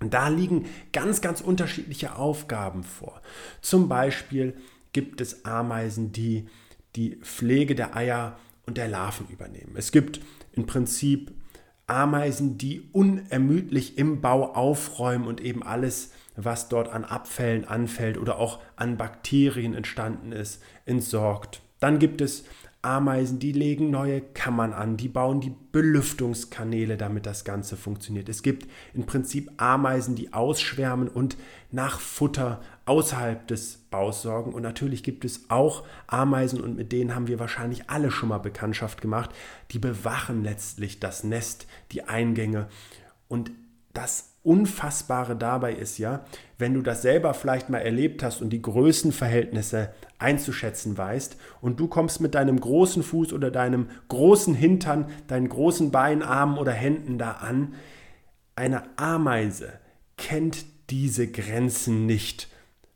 Und 0.00 0.12
da 0.12 0.28
liegen 0.28 0.66
ganz, 0.92 1.22
ganz 1.22 1.40
unterschiedliche 1.40 2.16
Aufgaben 2.16 2.84
vor. 2.84 3.22
Zum 3.62 3.88
Beispiel 3.88 4.54
gibt 4.96 5.20
es 5.20 5.44
Ameisen, 5.44 6.10
die 6.10 6.46
die 6.96 7.16
Pflege 7.16 7.74
der 7.74 7.94
Eier 7.94 8.38
und 8.64 8.78
der 8.78 8.88
Larven 8.88 9.28
übernehmen. 9.28 9.74
Es 9.74 9.92
gibt 9.92 10.22
im 10.52 10.64
Prinzip 10.64 11.32
Ameisen, 11.86 12.56
die 12.56 12.88
unermüdlich 12.92 13.98
im 13.98 14.22
Bau 14.22 14.54
aufräumen 14.54 15.28
und 15.28 15.42
eben 15.42 15.62
alles, 15.62 16.12
was 16.34 16.70
dort 16.70 16.88
an 16.88 17.04
Abfällen 17.04 17.66
anfällt 17.66 18.16
oder 18.16 18.38
auch 18.38 18.58
an 18.76 18.96
Bakterien 18.96 19.74
entstanden 19.74 20.32
ist, 20.32 20.62
entsorgt. 20.86 21.60
Dann 21.78 21.98
gibt 21.98 22.22
es 22.22 22.44
Ameisen, 22.80 23.38
die 23.38 23.52
legen 23.52 23.90
neue 23.90 24.22
Kammern 24.22 24.72
an, 24.72 24.96
die 24.96 25.08
bauen 25.08 25.42
die 25.42 25.52
Belüftungskanäle, 25.72 26.96
damit 26.96 27.26
das 27.26 27.44
Ganze 27.44 27.76
funktioniert. 27.76 28.30
Es 28.30 28.42
gibt 28.42 28.66
im 28.94 29.04
Prinzip 29.04 29.50
Ameisen, 29.58 30.14
die 30.14 30.32
ausschwärmen 30.32 31.08
und 31.08 31.36
nach 31.70 32.00
Futter 32.00 32.62
außerhalb 32.86 33.46
des 33.48 33.76
Baus 33.90 34.22
sorgen. 34.22 34.54
Und 34.54 34.62
natürlich 34.62 35.02
gibt 35.02 35.24
es 35.24 35.50
auch 35.50 35.84
Ameisen, 36.06 36.60
und 36.60 36.76
mit 36.76 36.92
denen 36.92 37.14
haben 37.14 37.26
wir 37.26 37.38
wahrscheinlich 37.38 37.90
alle 37.90 38.10
schon 38.10 38.30
mal 38.30 38.38
Bekanntschaft 38.38 39.02
gemacht, 39.02 39.30
die 39.72 39.78
bewachen 39.78 40.42
letztlich 40.42 41.00
das 41.00 41.24
Nest, 41.24 41.66
die 41.92 42.04
Eingänge. 42.04 42.68
Und 43.28 43.50
das 43.92 44.36
Unfassbare 44.42 45.34
dabei 45.34 45.72
ist 45.72 45.98
ja, 45.98 46.24
wenn 46.56 46.72
du 46.72 46.80
das 46.80 47.02
selber 47.02 47.34
vielleicht 47.34 47.68
mal 47.68 47.78
erlebt 47.78 48.22
hast 48.22 48.40
und 48.40 48.50
die 48.50 48.62
Größenverhältnisse 48.62 49.92
einzuschätzen 50.18 50.96
weißt 50.96 51.36
und 51.60 51.80
du 51.80 51.88
kommst 51.88 52.20
mit 52.20 52.36
deinem 52.36 52.60
großen 52.60 53.02
Fuß 53.02 53.32
oder 53.32 53.50
deinem 53.50 53.88
großen 54.08 54.54
Hintern, 54.54 55.10
deinen 55.26 55.48
großen 55.48 55.90
Beinen, 55.90 56.22
Armen 56.22 56.58
oder 56.58 56.70
Händen 56.70 57.18
da 57.18 57.32
an, 57.32 57.74
eine 58.54 58.84
Ameise 58.96 59.72
kennt 60.16 60.64
diese 60.90 61.26
Grenzen 61.26 62.06
nicht. 62.06 62.48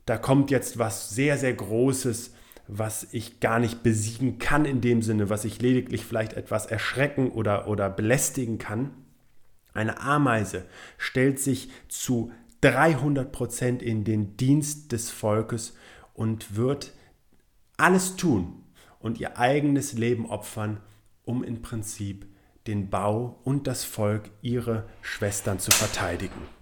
Da 0.05 0.17
kommt 0.17 0.51
jetzt 0.51 0.77
was 0.77 1.09
sehr, 1.11 1.37
sehr 1.37 1.53
Großes, 1.53 2.33
was 2.67 3.07
ich 3.11 3.39
gar 3.39 3.59
nicht 3.59 3.83
besiegen 3.83 4.39
kann 4.39 4.65
in 4.65 4.81
dem 4.81 5.01
Sinne, 5.01 5.29
was 5.29 5.45
ich 5.45 5.61
lediglich 5.61 6.05
vielleicht 6.05 6.33
etwas 6.33 6.65
erschrecken 6.65 7.29
oder, 7.29 7.67
oder 7.67 7.89
belästigen 7.89 8.57
kann. 8.57 8.91
Eine 9.73 10.01
Ameise 10.01 10.65
stellt 10.97 11.39
sich 11.39 11.69
zu 11.87 12.31
300 12.61 13.31
Prozent 13.31 13.81
in 13.81 14.03
den 14.03 14.37
Dienst 14.37 14.91
des 14.91 15.09
Volkes 15.09 15.75
und 16.13 16.55
wird 16.55 16.93
alles 17.77 18.15
tun 18.15 18.63
und 18.99 19.19
ihr 19.19 19.37
eigenes 19.37 19.93
Leben 19.93 20.25
opfern, 20.27 20.79
um 21.23 21.43
im 21.43 21.61
Prinzip 21.61 22.25
den 22.67 22.89
Bau 22.89 23.39
und 23.43 23.67
das 23.67 23.83
Volk, 23.83 24.29
ihre 24.41 24.87
Schwestern 25.01 25.59
zu 25.59 25.71
verteidigen. 25.71 26.60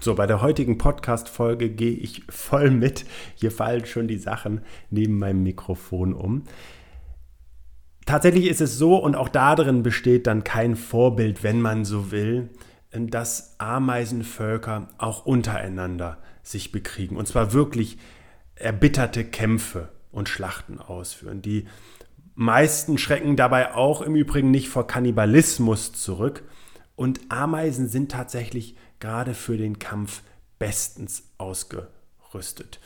So, 0.00 0.14
bei 0.14 0.26
der 0.26 0.42
heutigen 0.42 0.78
Podcast-Folge 0.78 1.70
gehe 1.70 1.92
ich 1.92 2.24
voll 2.28 2.70
mit. 2.70 3.04
Hier 3.36 3.52
fallen 3.52 3.86
schon 3.86 4.08
die 4.08 4.18
Sachen 4.18 4.62
neben 4.90 5.18
meinem 5.18 5.42
Mikrofon 5.42 6.12
um. 6.12 6.44
Tatsächlich 8.04 8.48
ist 8.48 8.60
es 8.60 8.78
so, 8.78 8.96
und 8.96 9.14
auch 9.14 9.28
darin 9.28 9.82
besteht 9.84 10.26
dann 10.26 10.42
kein 10.42 10.74
Vorbild, 10.74 11.44
wenn 11.44 11.60
man 11.60 11.84
so 11.84 12.10
will, 12.10 12.50
dass 12.90 13.54
Ameisenvölker 13.58 14.88
auch 14.98 15.24
untereinander 15.24 16.18
sich 16.42 16.72
bekriegen. 16.72 17.16
Und 17.16 17.28
zwar 17.28 17.52
wirklich 17.52 17.98
erbitterte 18.56 19.24
Kämpfe 19.24 19.90
und 20.10 20.28
Schlachten 20.28 20.78
ausführen. 20.78 21.42
Die 21.42 21.66
meisten 22.34 22.98
schrecken 22.98 23.36
dabei 23.36 23.74
auch 23.74 24.02
im 24.02 24.14
Übrigen 24.16 24.50
nicht 24.50 24.68
vor 24.68 24.86
Kannibalismus 24.86 25.92
zurück. 25.92 26.42
Und 26.96 27.20
Ameisen 27.30 27.88
sind 27.88 28.10
tatsächlich 28.10 28.76
gerade 29.02 29.34
für 29.34 29.56
den 29.56 29.80
Kampf 29.80 30.22
bestens 30.60 31.24
ausgerüstet. 31.36 32.78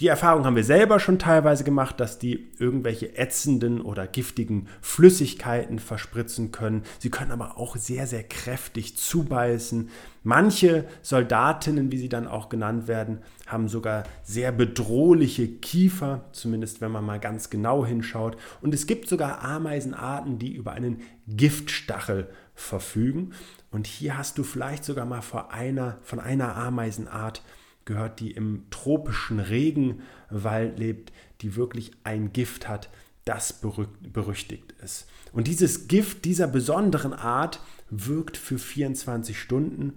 Die 0.00 0.08
Erfahrung 0.08 0.44
haben 0.46 0.56
wir 0.56 0.64
selber 0.64 0.98
schon 0.98 1.18
teilweise 1.20 1.62
gemacht, 1.62 2.00
dass 2.00 2.18
die 2.18 2.50
irgendwelche 2.58 3.16
ätzenden 3.18 3.80
oder 3.80 4.06
giftigen 4.08 4.66
Flüssigkeiten 4.80 5.78
verspritzen 5.78 6.50
können. 6.50 6.82
Sie 6.98 7.10
können 7.10 7.30
aber 7.30 7.58
auch 7.58 7.76
sehr, 7.76 8.08
sehr 8.08 8.24
kräftig 8.24 8.96
zubeißen. 8.96 9.90
Manche 10.24 10.86
Soldatinnen, 11.02 11.92
wie 11.92 11.98
sie 11.98 12.08
dann 12.08 12.26
auch 12.26 12.48
genannt 12.48 12.88
werden, 12.88 13.18
haben 13.46 13.68
sogar 13.68 14.02
sehr 14.24 14.50
bedrohliche 14.50 15.46
Kiefer, 15.46 16.24
zumindest 16.32 16.80
wenn 16.80 16.90
man 16.90 17.04
mal 17.04 17.20
ganz 17.20 17.50
genau 17.50 17.84
hinschaut. 17.86 18.36
Und 18.60 18.74
es 18.74 18.86
gibt 18.86 19.06
sogar 19.06 19.44
Ameisenarten, 19.44 20.38
die 20.38 20.52
über 20.52 20.72
einen 20.72 21.02
Giftstachel 21.28 22.28
verfügen. 22.62 23.32
Und 23.70 23.86
hier 23.86 24.16
hast 24.16 24.38
du 24.38 24.44
vielleicht 24.44 24.84
sogar 24.84 25.04
mal 25.04 25.22
vor 25.22 25.52
einer, 25.52 25.98
von 26.02 26.20
einer 26.20 26.56
Ameisenart 26.56 27.42
gehört, 27.84 28.20
die 28.20 28.30
im 28.30 28.64
tropischen 28.70 29.40
Regenwald 29.40 30.78
lebt, 30.78 31.12
die 31.40 31.56
wirklich 31.56 31.90
ein 32.04 32.32
Gift 32.32 32.68
hat, 32.68 32.90
das 33.24 33.60
berüchtigt 33.60 34.74
ist. 34.82 35.06
Und 35.32 35.46
dieses 35.46 35.88
Gift 35.88 36.24
dieser 36.24 36.48
besonderen 36.48 37.12
Art 37.12 37.60
wirkt 37.90 38.36
für 38.36 38.58
24 38.58 39.38
Stunden. 39.38 39.94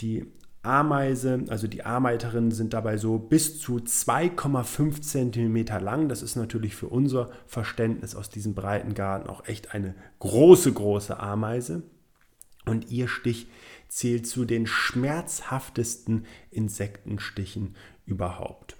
Die 0.00 0.26
Ameise, 0.62 1.44
also 1.48 1.66
die 1.66 1.84
Arbeiterinnen 1.84 2.50
sind 2.50 2.74
dabei 2.74 2.98
so 2.98 3.18
bis 3.18 3.58
zu 3.58 3.78
2,5 3.78 5.00
cm 5.00 5.82
lang. 5.82 6.08
Das 6.08 6.22
ist 6.22 6.36
natürlich 6.36 6.76
für 6.76 6.88
unser 6.88 7.30
Verständnis 7.46 8.14
aus 8.14 8.28
diesem 8.28 8.54
Breitengarten 8.54 9.28
auch 9.28 9.46
echt 9.46 9.74
eine 9.74 9.94
große, 10.18 10.72
große 10.72 11.18
Ameise. 11.18 11.82
Und 12.66 12.90
ihr 12.90 13.08
Stich 13.08 13.46
zählt 13.88 14.26
zu 14.26 14.44
den 14.44 14.66
schmerzhaftesten 14.66 16.26
Insektenstichen 16.50 17.74
überhaupt. 18.06 18.76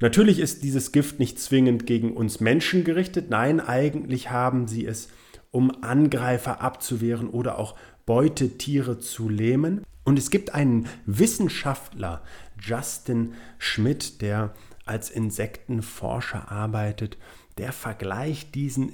Natürlich 0.00 0.38
ist 0.38 0.62
dieses 0.62 0.92
Gift 0.92 1.18
nicht 1.18 1.38
zwingend 1.40 1.86
gegen 1.86 2.12
uns 2.16 2.40
Menschen 2.40 2.84
gerichtet. 2.84 3.30
Nein, 3.30 3.60
eigentlich 3.60 4.30
haben 4.30 4.68
sie 4.68 4.86
es, 4.86 5.08
um 5.50 5.82
Angreifer 5.82 6.60
abzuwehren 6.60 7.28
oder 7.28 7.58
auch 7.58 7.76
Beutetiere 8.06 9.00
zu 9.00 9.28
lähmen. 9.28 9.84
Und 10.04 10.18
es 10.18 10.30
gibt 10.30 10.54
einen 10.54 10.88
Wissenschaftler, 11.04 12.22
Justin 12.60 13.34
Schmidt, 13.58 14.22
der 14.22 14.54
als 14.86 15.10
Insektenforscher 15.10 16.50
arbeitet, 16.50 17.18
der 17.58 17.72
vergleicht 17.72 18.54
diesen 18.54 18.88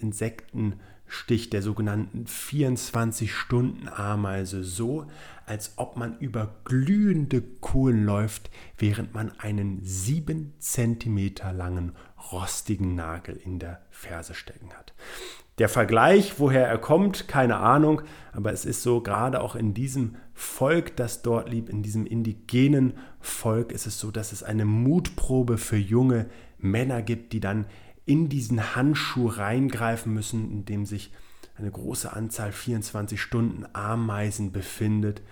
Insektenstich 1.06 1.50
der 1.50 1.62
sogenannten 1.62 2.24
24-Stunden-Ameise 2.26 4.64
so, 4.64 5.06
als 5.46 5.74
ob 5.76 5.96
man 5.96 6.18
über 6.18 6.56
glühende 6.64 7.40
Kohlen 7.60 8.04
läuft, 8.04 8.50
während 8.78 9.14
man 9.14 9.30
einen 9.38 9.78
sieben 9.82 10.54
Zentimeter 10.58 11.52
langen 11.52 11.92
rostigen 12.32 12.94
Nagel 12.94 13.36
in 13.36 13.58
der 13.58 13.82
Ferse 13.90 14.32
stecken 14.34 14.70
hat. 14.76 14.94
Der 15.58 15.68
Vergleich, 15.68 16.40
woher 16.40 16.66
er 16.66 16.78
kommt, 16.78 17.28
keine 17.28 17.58
Ahnung, 17.58 18.02
aber 18.32 18.52
es 18.52 18.64
ist 18.64 18.82
so, 18.82 19.00
gerade 19.00 19.40
auch 19.40 19.54
in 19.54 19.72
diesem 19.72 20.16
Volk, 20.32 20.96
das 20.96 21.22
dort 21.22 21.48
lebt, 21.48 21.68
in 21.68 21.84
diesem 21.84 22.06
indigenen 22.06 22.94
Volk, 23.20 23.70
ist 23.70 23.86
es 23.86 24.00
so, 24.00 24.10
dass 24.10 24.32
es 24.32 24.42
eine 24.42 24.64
Mutprobe 24.64 25.58
für 25.58 25.76
junge 25.76 26.26
Männer 26.58 27.02
gibt, 27.02 27.32
die 27.32 27.40
dann 27.40 27.66
in 28.06 28.28
diesen 28.28 28.74
Handschuh 28.74 29.28
reingreifen 29.28 30.12
müssen, 30.12 30.50
in 30.50 30.64
dem 30.64 30.86
sich 30.86 31.12
eine 31.56 31.70
große 31.70 32.12
Anzahl 32.12 32.52
24 32.52 33.20
Stunden 33.20 33.64
Ameisen 33.72 34.52
befindet. 34.52 35.22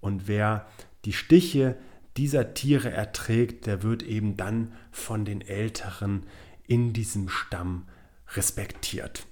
Und 0.00 0.26
wer 0.26 0.66
die 1.04 1.12
Stiche 1.12 1.76
dieser 2.16 2.54
Tiere 2.54 2.90
erträgt, 2.90 3.66
der 3.66 3.82
wird 3.82 4.02
eben 4.02 4.36
dann 4.36 4.72
von 4.90 5.24
den 5.24 5.40
Älteren 5.40 6.24
in 6.66 6.92
diesem 6.92 7.28
Stamm 7.28 7.86
respektiert. 8.34 9.26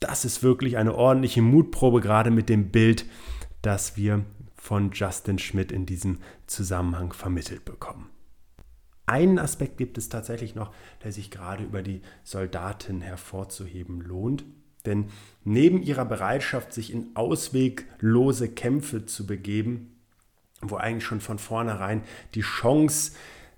Das 0.00 0.24
ist 0.24 0.42
wirklich 0.42 0.76
eine 0.76 0.94
ordentliche 0.94 1.42
Mutprobe, 1.42 2.00
gerade 2.00 2.30
mit 2.30 2.48
dem 2.48 2.70
Bild, 2.70 3.04
das 3.62 3.96
wir 3.96 4.24
von 4.54 4.92
Justin 4.92 5.38
Schmidt 5.38 5.72
in 5.72 5.86
diesem 5.86 6.18
Zusammenhang 6.46 7.12
vermittelt 7.12 7.64
bekommen. 7.64 8.08
Einen 9.08 9.38
Aspekt 9.38 9.78
gibt 9.78 9.96
es 9.96 10.10
tatsächlich 10.10 10.54
noch, 10.54 10.70
der 11.02 11.12
sich 11.12 11.30
gerade 11.30 11.64
über 11.64 11.80
die 11.82 12.02
Soldatin 12.24 13.00
hervorzuheben 13.00 14.02
lohnt. 14.02 14.44
Denn 14.84 15.06
neben 15.44 15.82
ihrer 15.82 16.04
Bereitschaft, 16.04 16.74
sich 16.74 16.92
in 16.92 17.06
ausweglose 17.14 18.50
Kämpfe 18.50 19.06
zu 19.06 19.26
begeben, 19.26 19.96
wo 20.60 20.76
eigentlich 20.76 21.04
schon 21.04 21.22
von 21.22 21.38
vornherein 21.38 22.02
die 22.34 22.42
Chance, 22.42 23.12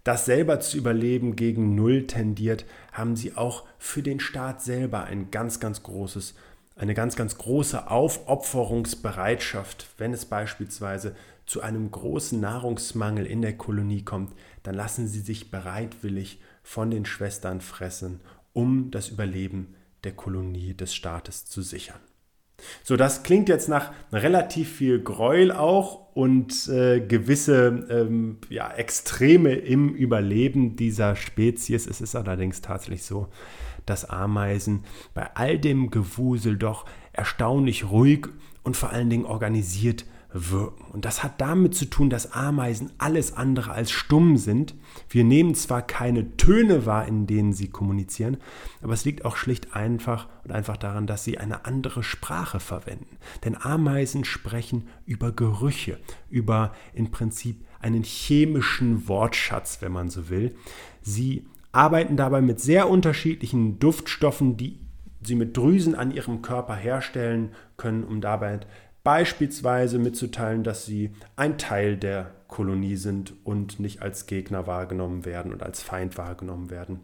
das 0.04 0.25
selber 0.25 0.61
zu 0.61 0.76
überleben, 0.76 1.35
gegen 1.35 1.75
Null 1.75 2.07
tendiert, 2.07 2.64
haben 2.92 3.16
sie 3.16 3.37
auch 3.37 3.66
für 3.76 4.04
den 4.04 4.21
Staat 4.21 4.62
selber 4.62 5.02
ein 5.02 5.33
ganz, 5.33 5.59
ganz 5.59 5.83
großes, 5.83 6.37
eine 6.76 6.95
ganz, 6.95 7.16
ganz 7.16 7.37
große 7.38 7.90
Aufopferungsbereitschaft, 7.90 9.88
wenn 9.99 10.12
es 10.12 10.26
beispielsweise 10.26 11.16
zu 11.50 11.62
einem 11.62 11.90
großen 11.90 12.38
Nahrungsmangel 12.38 13.26
in 13.26 13.42
der 13.42 13.57
Kolonie 13.57 14.04
kommt, 14.04 14.33
dann 14.62 14.76
lassen 14.76 15.09
sie 15.09 15.19
sich 15.19 15.50
bereitwillig 15.50 16.40
von 16.62 16.92
den 16.92 17.04
Schwestern 17.04 17.61
fressen, 17.61 18.21
um 18.52 18.92
das 18.92 19.09
Überleben 19.09 19.75
der 20.04 20.12
Kolonie 20.12 20.75
des 20.75 20.95
Staates 20.95 21.47
zu 21.47 21.62
sichern. 21.62 21.99
So, 22.85 22.97
das 22.97 23.25
klingt 23.25 23.49
jetzt 23.49 23.69
nach 23.69 23.90
relativ 24.12 24.71
viel 24.71 25.02
Gräuel 25.02 25.50
auch 25.50 26.14
und 26.14 26.69
äh, 26.69 27.00
gewisse 27.00 27.85
ähm, 27.90 28.38
ja, 28.49 28.71
Extreme 28.71 29.54
im 29.54 29.92
Überleben 29.92 30.76
dieser 30.76 31.16
Spezies. 31.16 31.88
Es 31.88 32.00
ist 32.00 32.14
allerdings 32.14 32.61
tatsächlich 32.61 33.02
so, 33.02 33.26
dass 33.87 34.04
Ameisen 34.04 34.85
bei 35.14 35.35
all 35.35 35.59
dem 35.59 35.90
Gewusel 35.90 36.57
doch 36.57 36.85
erstaunlich 37.12 37.90
ruhig 37.90 38.28
und 38.62 38.76
vor 38.76 38.90
allen 38.90 39.11
Dingen 39.11 39.25
organisiert 39.25 40.04
wirken. 40.33 40.85
Und 40.93 41.05
das 41.05 41.23
hat 41.23 41.41
damit 41.41 41.75
zu 41.75 41.87
tun, 41.87 42.11
dass 42.11 42.33
Ameisen 42.33 42.93
alles 42.99 43.37
andere 43.37 43.73
als 43.73 43.91
stumm 43.91 44.37
sind. 44.37 44.75
Wir 45.09 45.25
nehmen 45.25 45.55
zwar 45.55 45.83
keine 45.83 46.37
Töne 46.37 46.87
wahr, 46.87 47.07
in 47.07 47.27
denen 47.27 47.53
sie 47.53 47.69
kommunizieren, 47.69 48.37
aber 48.83 48.93
es 48.93 49.05
liegt 49.05 49.25
auch 49.25 49.37
schlicht 49.37 49.75
einfach 49.75 50.29
und 50.45 50.53
einfach 50.53 50.77
daran, 50.77 51.07
dass 51.07 51.25
sie 51.25 51.39
eine 51.39 51.65
andere 51.65 52.03
Sprache 52.03 52.61
verwenden. 52.61 53.19
Denn 53.45 53.57
Ameisen 53.57 54.25
sprechen 54.25 54.89
über 55.07 55.33
Gerüche, 55.33 55.99
über 56.29 56.73
im 56.95 57.11
Prinzip 57.11 57.65
einen 57.81 58.05
chemischen 58.05 59.09
Wortschatz, 59.09 59.79
wenn 59.81 59.93
man 59.93 60.11
so 60.11 60.29
will. 60.29 60.55
Sie 61.03 61.47
arbeiten 61.73 62.17
dabei 62.17 62.41
mit 62.41 62.61
sehr 62.61 62.89
unterschiedlichen 62.89 63.79
Duftstoffen, 63.79 64.57
die 64.57 64.79
sie 65.23 65.35
mit 65.35 65.57
Drüsen 65.57 65.95
an 65.95 66.11
ihrem 66.11 66.43
Körper 66.43 66.75
herstellen 66.75 67.53
können, 67.77 68.05
um 68.05 68.21
dabei 68.21 68.61
beispielsweise 69.03 69.99
mitzuteilen, 69.99 70.65
dass 70.65 70.87
sie 70.87 71.13
ein 71.37 71.59
Teil 71.59 71.97
der 71.97 72.35
Kolonie 72.49 72.97
sind 72.97 73.35
und 73.45 73.81
nicht 73.81 74.03
als 74.03 74.27
Gegner 74.27 74.67
wahrgenommen 74.67 75.25
werden 75.25 75.53
und 75.53 75.63
als 75.63 75.83
Feind 75.83 76.19
wahrgenommen 76.19 76.71
werden. 76.71 77.01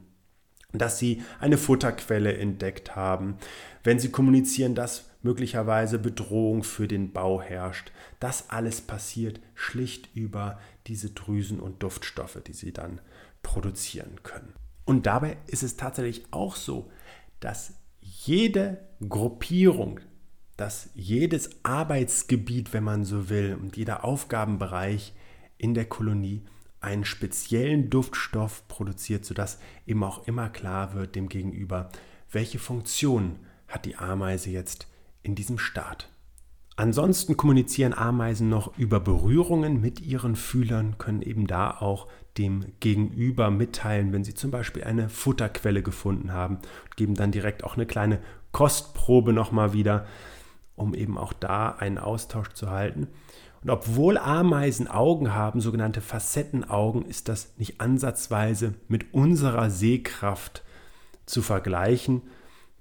Dass 0.73 0.99
sie 0.99 1.23
eine 1.41 1.57
Futterquelle 1.57 2.37
entdeckt 2.37 2.97
haben, 2.97 3.37
wenn 3.85 3.99
sie 3.99 4.11
kommunizieren, 4.11 4.75
dass 4.75 5.11
möglicherweise 5.27 5.99
Bedrohung 5.99 6.63
für 6.63 6.89
den 6.89 7.13
Bau 7.13 7.43
herrscht. 7.43 7.91
Das 8.21 8.49
alles 8.51 8.81
passiert 8.81 9.41
schlicht 9.55 10.09
über 10.15 10.59
diese 10.87 11.11
Drüsen 11.11 11.61
und 11.61 11.83
Duftstoffe, 11.83 12.41
die 12.47 12.53
sie 12.53 12.73
dann 12.73 13.01
produzieren 13.43 14.23
können. 14.23 14.55
Und 14.85 15.07
dabei 15.07 15.37
ist 15.49 15.63
es 15.63 15.77
tatsächlich 15.77 16.25
auch 16.31 16.57
so, 16.57 16.91
dass 17.41 17.75
jede 18.01 18.79
Gruppierung 19.07 20.01
dass 20.57 20.91
jedes 20.95 21.51
Arbeitsgebiet, 21.63 22.73
wenn 22.73 22.85
man 22.85 23.05
so 23.05 23.29
will, 23.29 23.57
und 23.61 23.77
jeder 23.77 24.05
Aufgabenbereich 24.05 25.13
in 25.59 25.75
der 25.75 25.85
Kolonie 25.85 26.43
einen 26.81 27.05
speziellen 27.05 27.91
Duftstoff 27.91 28.67
produziert, 28.69 29.25
sodass 29.25 29.59
eben 29.87 30.05
auch 30.05 30.27
immer 30.27 30.49
klar 30.49 30.95
wird 30.95 31.15
dem 31.15 31.29
Gegenüber, 31.29 31.91
welche 32.31 32.59
Funktion 32.59 33.41
hat 33.69 33.85
die 33.85 33.97
Ameise 33.97 34.51
jetzt 34.51 34.87
in 35.23 35.35
diesem 35.35 35.59
Staat. 35.59 36.09
Ansonsten 36.77 37.39
kommunizieren 37.39 37.95
Ameisen 37.95 38.51
noch 38.51 38.77
über 38.77 39.01
Berührungen 39.01 39.81
mit 39.81 40.01
ihren 40.01 40.37
Fühlern, 40.37 40.99
können 40.99 41.23
eben 41.23 41.47
da 41.47 41.71
auch 41.71 42.07
dem 42.37 42.67
Gegenüber 42.81 43.51
mitteilen, 43.51 44.13
wenn 44.13 44.25
sie 44.25 44.35
zum 44.35 44.51
Beispiel 44.51 44.85
eine 44.85 45.09
Futterquelle 45.09 45.83
gefunden 45.83 46.33
haben 46.33 46.59
geben 46.97 47.15
dann 47.15 47.33
direkt 47.33 47.65
auch 47.65 47.77
eine 47.77 47.87
kleine 47.87 48.21
Kostprobe 48.53 49.33
nochmal 49.33 49.73
wieder 49.73 50.07
um 50.77 50.95
eben 50.95 51.19
auch 51.19 51.33
da 51.33 51.71
einen 51.71 51.99
Austausch 51.99 52.51
zu 52.51 52.71
halten. 52.71 53.09
Und 53.63 53.71
obwohl 53.71 54.19
Ameisen 54.19 54.87
Augen 54.87 55.35
haben, 55.35 55.61
sogenannte 55.61 56.01
Facettenaugen, 56.01 57.07
ist 57.07 57.29
das 57.29 57.55
nicht 57.57 57.81
ansatzweise 57.81 58.75
mit 58.87 59.13
unserer 59.13 59.71
Sehkraft 59.71 60.63
zu 61.25 61.43
vergleichen. 61.43 62.23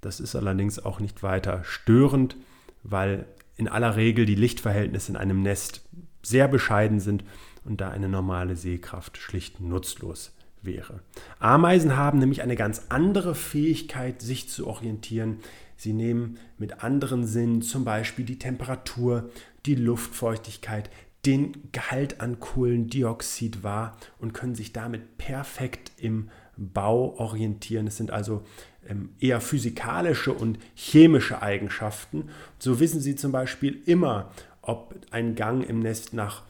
Das 0.00 0.20
ist 0.20 0.36
allerdings 0.36 0.78
auch 0.78 1.00
nicht 1.00 1.22
weiter 1.22 1.64
störend, 1.64 2.36
weil 2.84 3.26
in 3.56 3.68
aller 3.68 3.96
Regel 3.96 4.26
die 4.26 4.34
Lichtverhältnisse 4.34 5.10
in 5.10 5.16
einem 5.16 5.42
Nest 5.42 5.82
sehr 6.22 6.46
bescheiden 6.46 7.00
sind 7.00 7.24
und 7.64 7.80
da 7.80 7.88
eine 7.90 8.08
normale 8.08 8.54
Sehkraft 8.54 9.16
schlicht 9.16 9.60
nutzlos 9.60 10.35
wäre. 10.66 11.00
Ameisen 11.38 11.96
haben 11.96 12.18
nämlich 12.18 12.42
eine 12.42 12.56
ganz 12.56 12.86
andere 12.88 13.34
Fähigkeit, 13.34 14.20
sich 14.20 14.48
zu 14.48 14.66
orientieren. 14.66 15.38
Sie 15.76 15.92
nehmen 15.92 16.38
mit 16.58 16.82
anderen 16.82 17.26
Sinnen 17.26 17.62
zum 17.62 17.84
Beispiel 17.84 18.24
die 18.24 18.38
Temperatur, 18.38 19.30
die 19.66 19.74
Luftfeuchtigkeit, 19.74 20.90
den 21.24 21.70
Gehalt 21.72 22.20
an 22.20 22.38
Kohlendioxid 22.38 23.62
wahr 23.62 23.96
und 24.18 24.32
können 24.32 24.54
sich 24.54 24.72
damit 24.72 25.18
perfekt 25.18 25.92
im 25.96 26.30
Bau 26.56 27.16
orientieren. 27.18 27.86
Es 27.88 27.96
sind 27.96 28.10
also 28.10 28.42
ähm, 28.88 29.10
eher 29.18 29.40
physikalische 29.40 30.32
und 30.32 30.58
chemische 30.74 31.42
Eigenschaften. 31.42 32.30
So 32.58 32.80
wissen 32.80 33.00
Sie 33.00 33.16
zum 33.16 33.32
Beispiel 33.32 33.82
immer, 33.86 34.30
ob 34.62 34.94
ein 35.10 35.34
Gang 35.34 35.68
im 35.68 35.80
Nest 35.80 36.14
nach 36.14 36.44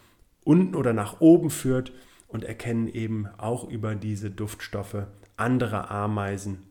unten 0.45 0.75
oder 0.75 0.93
nach 0.93 1.21
oben 1.21 1.51
führt 1.51 1.93
und 2.29 2.45
erkennen 2.45 2.89
eben 2.89 3.29
auch 3.39 3.65
über 3.65 3.95
diese 3.95 4.31
Duftstoffe 4.31 5.07
andere 5.37 5.91
Ameisen. 5.91 6.65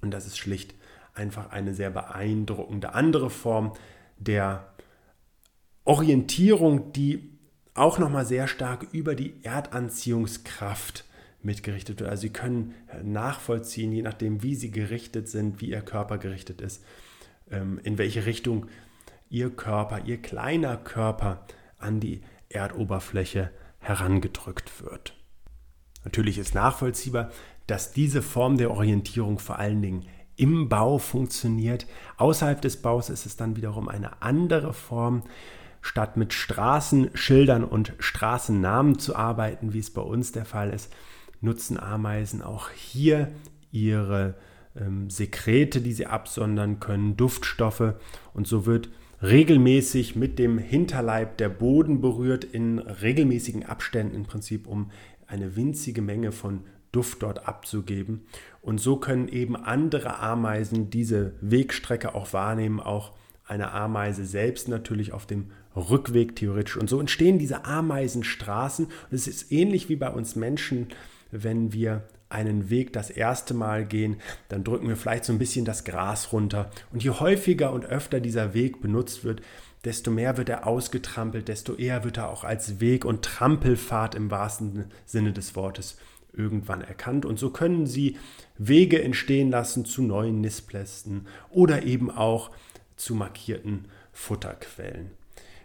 Und 0.00 0.12
das 0.12 0.26
ist 0.26 0.38
schlicht 0.38 0.74
einfach 1.14 1.50
eine 1.50 1.74
sehr 1.74 1.90
beeindruckende 1.90 2.94
andere 2.94 3.30
Form 3.30 3.72
der 4.18 4.72
Orientierung, 5.84 6.92
die 6.92 7.30
auch 7.74 7.98
nochmal 7.98 8.26
sehr 8.26 8.46
stark 8.46 8.86
über 8.92 9.14
die 9.14 9.34
Erdanziehungskraft 9.42 11.04
mitgerichtet 11.42 12.00
wird. 12.00 12.10
Also 12.10 12.22
sie 12.22 12.30
können 12.30 12.74
nachvollziehen, 13.02 13.92
je 13.92 14.02
nachdem, 14.02 14.42
wie 14.42 14.54
sie 14.54 14.70
gerichtet 14.70 15.28
sind, 15.28 15.60
wie 15.60 15.70
ihr 15.70 15.82
Körper 15.82 16.18
gerichtet 16.18 16.60
ist, 16.60 16.84
ähm, 17.50 17.80
in 17.82 17.98
welche 17.98 18.26
Richtung 18.26 18.66
ihr 19.28 19.50
Körper, 19.50 20.02
ihr 20.04 20.22
kleiner 20.22 20.76
Körper 20.76 21.44
an 21.78 22.00
die 22.00 22.22
Erdoberfläche 22.48 23.50
herangedrückt 23.84 24.82
wird. 24.82 25.14
Natürlich 26.04 26.38
ist 26.38 26.54
nachvollziehbar, 26.54 27.30
dass 27.66 27.92
diese 27.92 28.22
Form 28.22 28.56
der 28.56 28.70
Orientierung 28.70 29.38
vor 29.38 29.58
allen 29.58 29.80
Dingen 29.80 30.06
im 30.36 30.68
Bau 30.68 30.98
funktioniert. 30.98 31.86
Außerhalb 32.16 32.60
des 32.60 32.82
Baus 32.82 33.08
ist 33.08 33.26
es 33.26 33.36
dann 33.36 33.56
wiederum 33.56 33.88
eine 33.88 34.22
andere 34.22 34.72
Form. 34.72 35.22
Statt 35.80 36.16
mit 36.16 36.32
Straßenschildern 36.32 37.62
und 37.62 37.92
Straßennamen 37.98 38.98
zu 38.98 39.16
arbeiten, 39.16 39.74
wie 39.74 39.80
es 39.80 39.92
bei 39.92 40.00
uns 40.00 40.32
der 40.32 40.46
Fall 40.46 40.70
ist, 40.70 40.92
nutzen 41.40 41.78
Ameisen 41.78 42.42
auch 42.42 42.70
hier 42.70 43.30
ihre 43.70 44.34
ähm, 44.76 45.10
Sekrete, 45.10 45.82
die 45.82 45.92
sie 45.92 46.06
absondern 46.06 46.80
können, 46.80 47.16
Duftstoffe. 47.16 47.94
Und 48.32 48.46
so 48.46 48.64
wird 48.66 48.88
regelmäßig 49.24 50.16
mit 50.16 50.38
dem 50.38 50.58
Hinterleib 50.58 51.38
der 51.38 51.48
Boden 51.48 52.00
berührt, 52.00 52.44
in 52.44 52.78
regelmäßigen 52.78 53.64
Abständen 53.64 54.14
im 54.14 54.24
Prinzip, 54.24 54.66
um 54.66 54.90
eine 55.26 55.56
winzige 55.56 56.02
Menge 56.02 56.30
von 56.30 56.60
Duft 56.92 57.22
dort 57.22 57.48
abzugeben. 57.48 58.26
Und 58.60 58.80
so 58.80 58.96
können 58.96 59.28
eben 59.28 59.56
andere 59.56 60.18
Ameisen 60.18 60.90
diese 60.90 61.34
Wegstrecke 61.40 62.14
auch 62.14 62.32
wahrnehmen, 62.32 62.80
auch 62.80 63.12
eine 63.46 63.72
Ameise 63.72 64.24
selbst 64.24 64.68
natürlich 64.68 65.12
auf 65.12 65.26
dem 65.26 65.50
Rückweg 65.74 66.36
theoretisch. 66.36 66.76
Und 66.76 66.88
so 66.88 67.00
entstehen 67.00 67.38
diese 67.38 67.64
Ameisenstraßen. 67.64 68.86
Und 68.86 69.12
es 69.12 69.26
ist 69.26 69.50
ähnlich 69.50 69.88
wie 69.88 69.96
bei 69.96 70.10
uns 70.10 70.36
Menschen, 70.36 70.88
wenn 71.30 71.72
wir 71.72 72.04
einen 72.28 72.70
Weg 72.70 72.92
das 72.92 73.10
erste 73.10 73.54
Mal 73.54 73.84
gehen, 73.84 74.16
dann 74.48 74.64
drücken 74.64 74.88
wir 74.88 74.96
vielleicht 74.96 75.24
so 75.24 75.32
ein 75.32 75.38
bisschen 75.38 75.64
das 75.64 75.84
Gras 75.84 76.32
runter. 76.32 76.70
Und 76.92 77.04
je 77.04 77.10
häufiger 77.10 77.72
und 77.72 77.86
öfter 77.86 78.20
dieser 78.20 78.54
Weg 78.54 78.80
benutzt 78.80 79.24
wird, 79.24 79.42
desto 79.84 80.10
mehr 80.10 80.36
wird 80.36 80.48
er 80.48 80.66
ausgetrampelt, 80.66 81.48
desto 81.48 81.74
eher 81.74 82.04
wird 82.04 82.16
er 82.16 82.30
auch 82.30 82.44
als 82.44 82.80
Weg 82.80 83.04
und 83.04 83.22
Trampelfahrt 83.22 84.14
im 84.14 84.30
wahrsten 84.30 84.86
Sinne 85.04 85.32
des 85.32 85.54
Wortes 85.54 85.98
irgendwann 86.32 86.80
erkannt. 86.80 87.24
Und 87.24 87.38
so 87.38 87.50
können 87.50 87.86
sie 87.86 88.16
Wege 88.56 89.02
entstehen 89.02 89.50
lassen 89.50 89.84
zu 89.84 90.02
neuen 90.02 90.40
Nistplätzen 90.40 91.26
oder 91.50 91.84
eben 91.84 92.10
auch 92.10 92.50
zu 92.96 93.14
markierten 93.14 93.86
Futterquellen. 94.12 95.10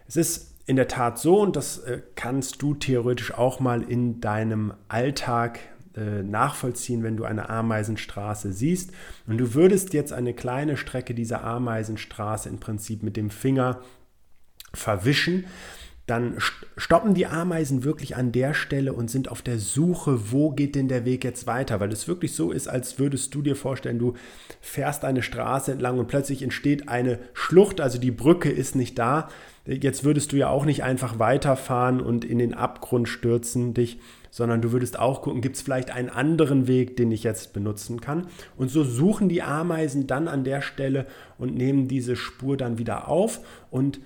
Es 0.06 0.16
ist 0.16 0.54
in 0.66 0.76
der 0.76 0.88
Tat 0.88 1.18
so, 1.18 1.40
und 1.40 1.56
das 1.56 1.78
äh, 1.78 2.02
kannst 2.14 2.62
du 2.62 2.74
theoretisch 2.74 3.34
auch 3.34 3.60
mal 3.60 3.82
in 3.82 4.20
deinem 4.20 4.74
Alltag 4.88 5.60
äh, 6.00 6.22
nachvollziehen, 6.22 7.02
wenn 7.02 7.16
du 7.16 7.24
eine 7.24 7.50
Ameisenstraße 7.50 8.52
siehst. 8.52 8.92
Und 9.26 9.38
du 9.38 9.54
würdest 9.54 9.92
jetzt 9.92 10.12
eine 10.12 10.32
kleine 10.32 10.76
Strecke 10.76 11.14
dieser 11.14 11.44
Ameisenstraße 11.44 12.48
im 12.48 12.58
Prinzip 12.58 13.02
mit 13.02 13.16
dem 13.18 13.28
Finger 13.28 13.80
verwischen, 14.72 15.44
dann 16.10 16.38
stoppen 16.76 17.14
die 17.14 17.26
Ameisen 17.26 17.84
wirklich 17.84 18.16
an 18.16 18.32
der 18.32 18.52
Stelle 18.52 18.92
und 18.92 19.10
sind 19.10 19.30
auf 19.30 19.42
der 19.42 19.58
Suche, 19.58 20.32
wo 20.32 20.50
geht 20.50 20.74
denn 20.74 20.88
der 20.88 21.04
Weg 21.04 21.22
jetzt 21.22 21.46
weiter, 21.46 21.78
weil 21.78 21.92
es 21.92 22.08
wirklich 22.08 22.34
so 22.34 22.50
ist, 22.50 22.66
als 22.66 22.98
würdest 22.98 23.32
du 23.34 23.42
dir 23.42 23.54
vorstellen, 23.54 24.00
du 24.00 24.14
fährst 24.60 25.04
eine 25.04 25.22
Straße 25.22 25.70
entlang 25.70 25.98
und 25.98 26.08
plötzlich 26.08 26.42
entsteht 26.42 26.88
eine 26.88 27.20
Schlucht, 27.32 27.80
also 27.80 27.98
die 27.98 28.10
Brücke 28.10 28.50
ist 28.50 28.74
nicht 28.74 28.98
da. 28.98 29.28
Jetzt 29.66 30.02
würdest 30.02 30.32
du 30.32 30.36
ja 30.36 30.48
auch 30.48 30.64
nicht 30.64 30.82
einfach 30.82 31.20
weiterfahren 31.20 32.00
und 32.00 32.24
in 32.24 32.38
den 32.38 32.54
Abgrund 32.54 33.08
stürzen 33.08 33.72
dich, 33.72 34.00
sondern 34.30 34.62
du 34.62 34.72
würdest 34.72 34.98
auch 34.98 35.22
gucken, 35.22 35.42
gibt 35.42 35.56
es 35.56 35.62
vielleicht 35.62 35.92
einen 35.92 36.08
anderen 36.08 36.66
Weg, 36.66 36.96
den 36.96 37.12
ich 37.12 37.22
jetzt 37.22 37.52
benutzen 37.52 38.00
kann. 38.00 38.26
Und 38.56 38.68
so 38.68 38.82
suchen 38.82 39.28
die 39.28 39.42
Ameisen 39.42 40.08
dann 40.08 40.26
an 40.26 40.42
der 40.42 40.60
Stelle 40.60 41.06
und 41.38 41.54
nehmen 41.54 41.86
diese 41.86 42.16
Spur 42.16 42.56
dann 42.56 42.78
wieder 42.78 43.06
auf 43.06 43.40
und 43.70 44.00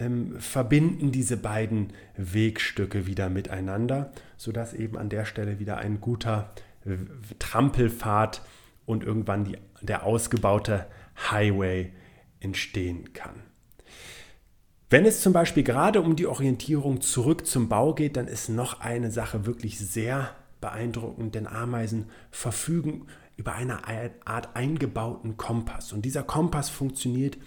ähm, 0.00 0.40
verbinden 0.40 1.12
diese 1.12 1.36
beiden 1.36 1.92
Wegstücke 2.16 3.06
wieder 3.06 3.28
miteinander, 3.28 4.12
sodass 4.36 4.74
eben 4.74 4.96
an 4.96 5.08
der 5.08 5.24
Stelle 5.24 5.58
wieder 5.58 5.78
ein 5.78 6.00
guter 6.00 6.52
äh, 6.84 6.96
Trampelpfad 7.38 8.42
und 8.86 9.04
irgendwann 9.04 9.44
die, 9.44 9.58
der 9.82 10.04
ausgebaute 10.04 10.86
Highway 11.30 11.92
entstehen 12.40 13.12
kann. 13.12 13.42
Wenn 14.88 15.04
es 15.04 15.20
zum 15.20 15.32
Beispiel 15.32 15.62
gerade 15.62 16.00
um 16.00 16.16
die 16.16 16.26
Orientierung 16.26 17.00
zurück 17.00 17.46
zum 17.46 17.68
Bau 17.68 17.94
geht, 17.94 18.16
dann 18.16 18.26
ist 18.26 18.48
noch 18.48 18.80
eine 18.80 19.12
Sache 19.12 19.46
wirklich 19.46 19.78
sehr 19.78 20.34
beeindruckend, 20.60 21.34
denn 21.36 21.46
Ameisen 21.46 22.06
verfügen 22.30 23.06
über 23.36 23.54
eine 23.54 23.84
Art 24.24 24.56
eingebauten 24.56 25.36
Kompass. 25.36 25.92
Und 25.92 26.04
dieser 26.04 26.22
Kompass 26.22 26.68
funktioniert 26.68 27.38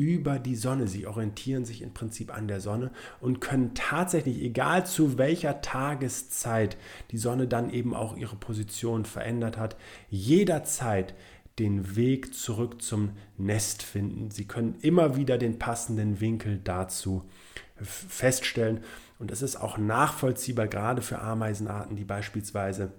über 0.00 0.38
die 0.38 0.56
Sonne. 0.56 0.88
Sie 0.88 1.06
orientieren 1.06 1.66
sich 1.66 1.82
im 1.82 1.92
Prinzip 1.92 2.34
an 2.34 2.48
der 2.48 2.62
Sonne 2.62 2.90
und 3.20 3.42
können 3.42 3.74
tatsächlich, 3.74 4.40
egal 4.40 4.86
zu 4.86 5.18
welcher 5.18 5.60
Tageszeit 5.60 6.78
die 7.10 7.18
Sonne 7.18 7.46
dann 7.46 7.68
eben 7.68 7.94
auch 7.94 8.16
ihre 8.16 8.36
Position 8.36 9.04
verändert 9.04 9.58
hat, 9.58 9.76
jederzeit 10.08 11.14
den 11.58 11.96
Weg 11.96 12.32
zurück 12.32 12.80
zum 12.80 13.10
Nest 13.36 13.82
finden. 13.82 14.30
Sie 14.30 14.46
können 14.46 14.76
immer 14.80 15.16
wieder 15.16 15.36
den 15.36 15.58
passenden 15.58 16.18
Winkel 16.22 16.58
dazu 16.64 17.28
feststellen. 17.76 18.80
Und 19.18 19.30
es 19.30 19.42
ist 19.42 19.56
auch 19.56 19.76
nachvollziehbar, 19.76 20.66
gerade 20.66 21.02
für 21.02 21.18
Ameisenarten, 21.18 21.94
die 21.94 22.04
beispielsweise 22.04 22.94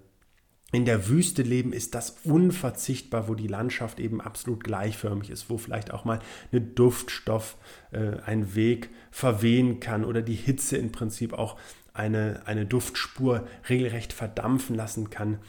in 0.71 0.86
der 0.86 1.10
Wüste 1.10 1.41
leben, 1.41 1.73
ist 1.73 1.95
das 1.95 2.17
unverzichtbar, 2.23 3.27
wo 3.27 3.36
die 3.36 3.47
Landschaft 3.47 3.99
eben 3.99 4.21
absolut 4.21 4.63
gleichförmig 4.63 5.29
ist, 5.29 5.49
wo 5.49 5.57
vielleicht 5.57 5.91
auch 5.91 6.05
mal 6.05 6.19
ein 6.51 6.75
Duftstoff, 6.75 7.57
äh, 7.91 8.19
ein 8.25 8.55
Weg 8.55 8.89
verwehen 9.12 9.79
kann 9.79 10.05
oder 10.05 10.21
die 10.21 10.36
Hitze 10.36 10.77
im 10.77 10.91
Prinzip 10.91 11.34
auch 11.34 11.57
eine, 11.93 12.43
eine 12.45 12.65
Duftspur 12.65 13.45
regelrecht 13.67 14.13
verdampfen 14.13 14.75
lassen 14.75 15.10
kann. 15.10 15.39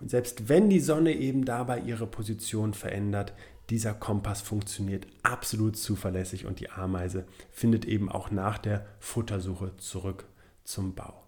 Und 0.00 0.10
selbst 0.10 0.48
wenn 0.48 0.68
die 0.68 0.80
Sonne 0.80 1.12
eben 1.12 1.44
dabei 1.44 1.78
ihre 1.78 2.08
Position 2.08 2.74
verändert, 2.74 3.32
dieser 3.70 3.94
Kompass 3.94 4.40
funktioniert 4.40 5.06
absolut 5.22 5.76
zuverlässig 5.76 6.44
und 6.44 6.58
die 6.58 6.70
Ameise 6.70 7.24
findet 7.52 7.84
eben 7.84 8.10
auch 8.10 8.30
nach 8.32 8.58
der 8.58 8.84
Futtersuche 8.98 9.76
zurück 9.76 10.26
zum 10.64 10.94
Bau. 10.94 11.22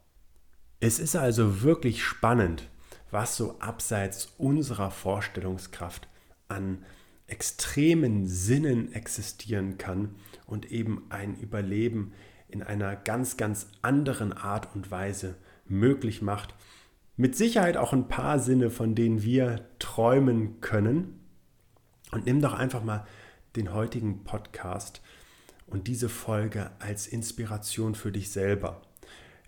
Es 0.80 0.98
ist 0.98 1.14
also 1.16 1.62
wirklich 1.62 2.02
spannend, 2.02 2.68
was 3.14 3.36
so 3.36 3.56
abseits 3.60 4.34
unserer 4.38 4.90
Vorstellungskraft 4.90 6.08
an 6.48 6.84
extremen 7.28 8.26
Sinnen 8.26 8.92
existieren 8.92 9.78
kann 9.78 10.16
und 10.46 10.70
eben 10.72 11.06
ein 11.10 11.36
Überleben 11.36 12.12
in 12.48 12.62
einer 12.62 12.96
ganz, 12.96 13.36
ganz 13.36 13.68
anderen 13.82 14.32
Art 14.32 14.74
und 14.74 14.90
Weise 14.90 15.36
möglich 15.64 16.22
macht. 16.22 16.56
Mit 17.16 17.36
Sicherheit 17.36 17.76
auch 17.76 17.92
ein 17.92 18.08
paar 18.08 18.40
Sinne, 18.40 18.68
von 18.68 18.96
denen 18.96 19.22
wir 19.22 19.64
träumen 19.78 20.60
können. 20.60 21.20
Und 22.10 22.26
nimm 22.26 22.40
doch 22.42 22.52
einfach 22.52 22.82
mal 22.82 23.06
den 23.54 23.72
heutigen 23.72 24.24
Podcast 24.24 25.02
und 25.68 25.86
diese 25.86 26.08
Folge 26.08 26.72
als 26.80 27.06
Inspiration 27.06 27.94
für 27.94 28.10
dich 28.10 28.30
selber. 28.30 28.82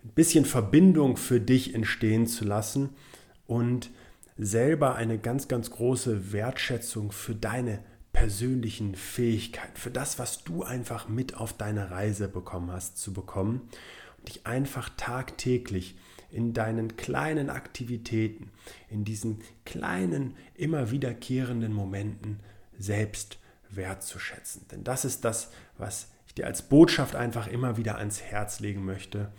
Ein 0.05 0.13
bisschen 0.15 0.45
Verbindung 0.45 1.17
für 1.17 1.41
dich 1.41 1.75
entstehen 1.75 2.27
zu 2.27 2.45
lassen 2.45 2.91
und 3.47 3.89
selber 4.37 4.95
eine 4.95 5.17
ganz, 5.17 5.47
ganz 5.47 5.71
große 5.71 6.31
Wertschätzung 6.31 7.11
für 7.11 7.33
deine 7.33 7.79
persönlichen 8.13 8.95
Fähigkeiten, 8.95 9.77
für 9.77 9.91
das, 9.91 10.19
was 10.19 10.43
du 10.43 10.63
einfach 10.63 11.07
mit 11.07 11.35
auf 11.37 11.53
deine 11.53 11.91
Reise 11.91 12.27
bekommen 12.27 12.71
hast, 12.71 12.97
zu 12.97 13.13
bekommen 13.13 13.69
und 14.17 14.27
dich 14.27 14.45
einfach 14.45 14.89
tagtäglich 14.97 15.95
in 16.29 16.53
deinen 16.53 16.97
kleinen 16.97 17.49
Aktivitäten, 17.49 18.51
in 18.89 19.05
diesen 19.05 19.41
kleinen, 19.65 20.35
immer 20.55 20.91
wiederkehrenden 20.91 21.73
Momenten 21.73 22.39
selbst 22.77 23.37
wertzuschätzen. 23.69 24.67
Denn 24.71 24.83
das 24.83 25.05
ist 25.05 25.23
das, 25.23 25.51
was 25.77 26.09
ich 26.27 26.33
dir 26.33 26.47
als 26.47 26.63
Botschaft 26.63 27.15
einfach 27.15 27.47
immer 27.47 27.77
wieder 27.77 27.97
ans 27.97 28.21
Herz 28.21 28.59
legen 28.59 28.83
möchte. 28.83 29.31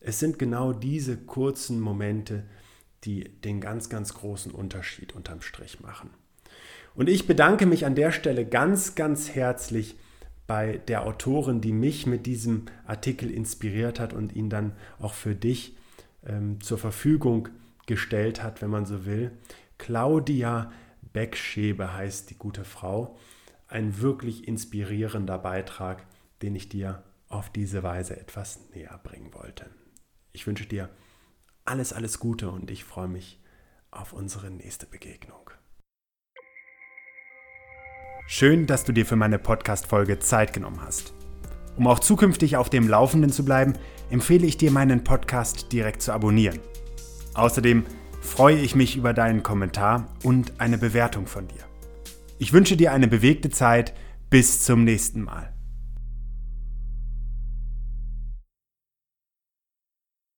Es 0.00 0.20
sind 0.20 0.38
genau 0.38 0.72
diese 0.72 1.16
kurzen 1.16 1.80
Momente, 1.80 2.44
die 3.04 3.24
den 3.24 3.60
ganz, 3.60 3.88
ganz 3.88 4.14
großen 4.14 4.52
Unterschied 4.52 5.14
unterm 5.14 5.40
Strich 5.40 5.80
machen. 5.80 6.10
Und 6.94 7.08
ich 7.08 7.26
bedanke 7.26 7.66
mich 7.66 7.86
an 7.86 7.94
der 7.94 8.10
Stelle 8.10 8.44
ganz, 8.44 8.94
ganz 8.94 9.30
herzlich 9.30 9.96
bei 10.46 10.78
der 10.88 11.04
Autorin, 11.04 11.60
die 11.60 11.72
mich 11.72 12.06
mit 12.06 12.26
diesem 12.26 12.66
Artikel 12.86 13.30
inspiriert 13.30 14.00
hat 14.00 14.14
und 14.14 14.34
ihn 14.34 14.50
dann 14.50 14.72
auch 14.98 15.14
für 15.14 15.34
dich 15.34 15.76
ähm, 16.26 16.60
zur 16.60 16.78
Verfügung 16.78 17.50
gestellt 17.86 18.42
hat, 18.42 18.62
wenn 18.62 18.70
man 18.70 18.86
so 18.86 19.04
will. 19.04 19.30
Claudia 19.76 20.72
Beckschebe 21.12 21.94
heißt 21.94 22.30
die 22.30 22.38
gute 22.38 22.64
Frau. 22.64 23.16
Ein 23.68 24.00
wirklich 24.00 24.48
inspirierender 24.48 25.38
Beitrag, 25.38 26.04
den 26.42 26.56
ich 26.56 26.68
dir 26.68 27.02
auf 27.28 27.50
diese 27.50 27.82
Weise 27.82 28.18
etwas 28.18 28.60
näher 28.74 28.98
bringen 29.02 29.34
wollte. 29.34 29.66
Ich 30.32 30.46
wünsche 30.46 30.66
dir 30.66 30.88
alles, 31.68 31.92
alles 31.92 32.18
Gute 32.18 32.50
und 32.50 32.70
ich 32.70 32.84
freue 32.84 33.08
mich 33.08 33.40
auf 33.90 34.12
unsere 34.12 34.50
nächste 34.50 34.86
Begegnung. 34.86 35.50
Schön, 38.26 38.66
dass 38.66 38.84
du 38.84 38.92
dir 38.92 39.06
für 39.06 39.16
meine 39.16 39.38
Podcast-Folge 39.38 40.18
Zeit 40.18 40.52
genommen 40.52 40.80
hast. 40.82 41.14
Um 41.76 41.86
auch 41.86 41.98
zukünftig 41.98 42.56
auf 42.56 42.68
dem 42.68 42.88
Laufenden 42.88 43.30
zu 43.30 43.44
bleiben, 43.44 43.74
empfehle 44.10 44.46
ich 44.46 44.56
dir, 44.56 44.70
meinen 44.70 45.04
Podcast 45.04 45.72
direkt 45.72 46.02
zu 46.02 46.12
abonnieren. 46.12 46.58
Außerdem 47.34 47.84
freue 48.20 48.58
ich 48.58 48.74
mich 48.74 48.96
über 48.96 49.14
deinen 49.14 49.42
Kommentar 49.42 50.08
und 50.24 50.60
eine 50.60 50.76
Bewertung 50.76 51.26
von 51.26 51.48
dir. 51.48 51.64
Ich 52.38 52.52
wünsche 52.52 52.76
dir 52.76 52.92
eine 52.92 53.08
bewegte 53.08 53.50
Zeit. 53.50 53.94
Bis 54.30 54.62
zum 54.62 54.84
nächsten 54.84 55.22
Mal. 55.22 55.57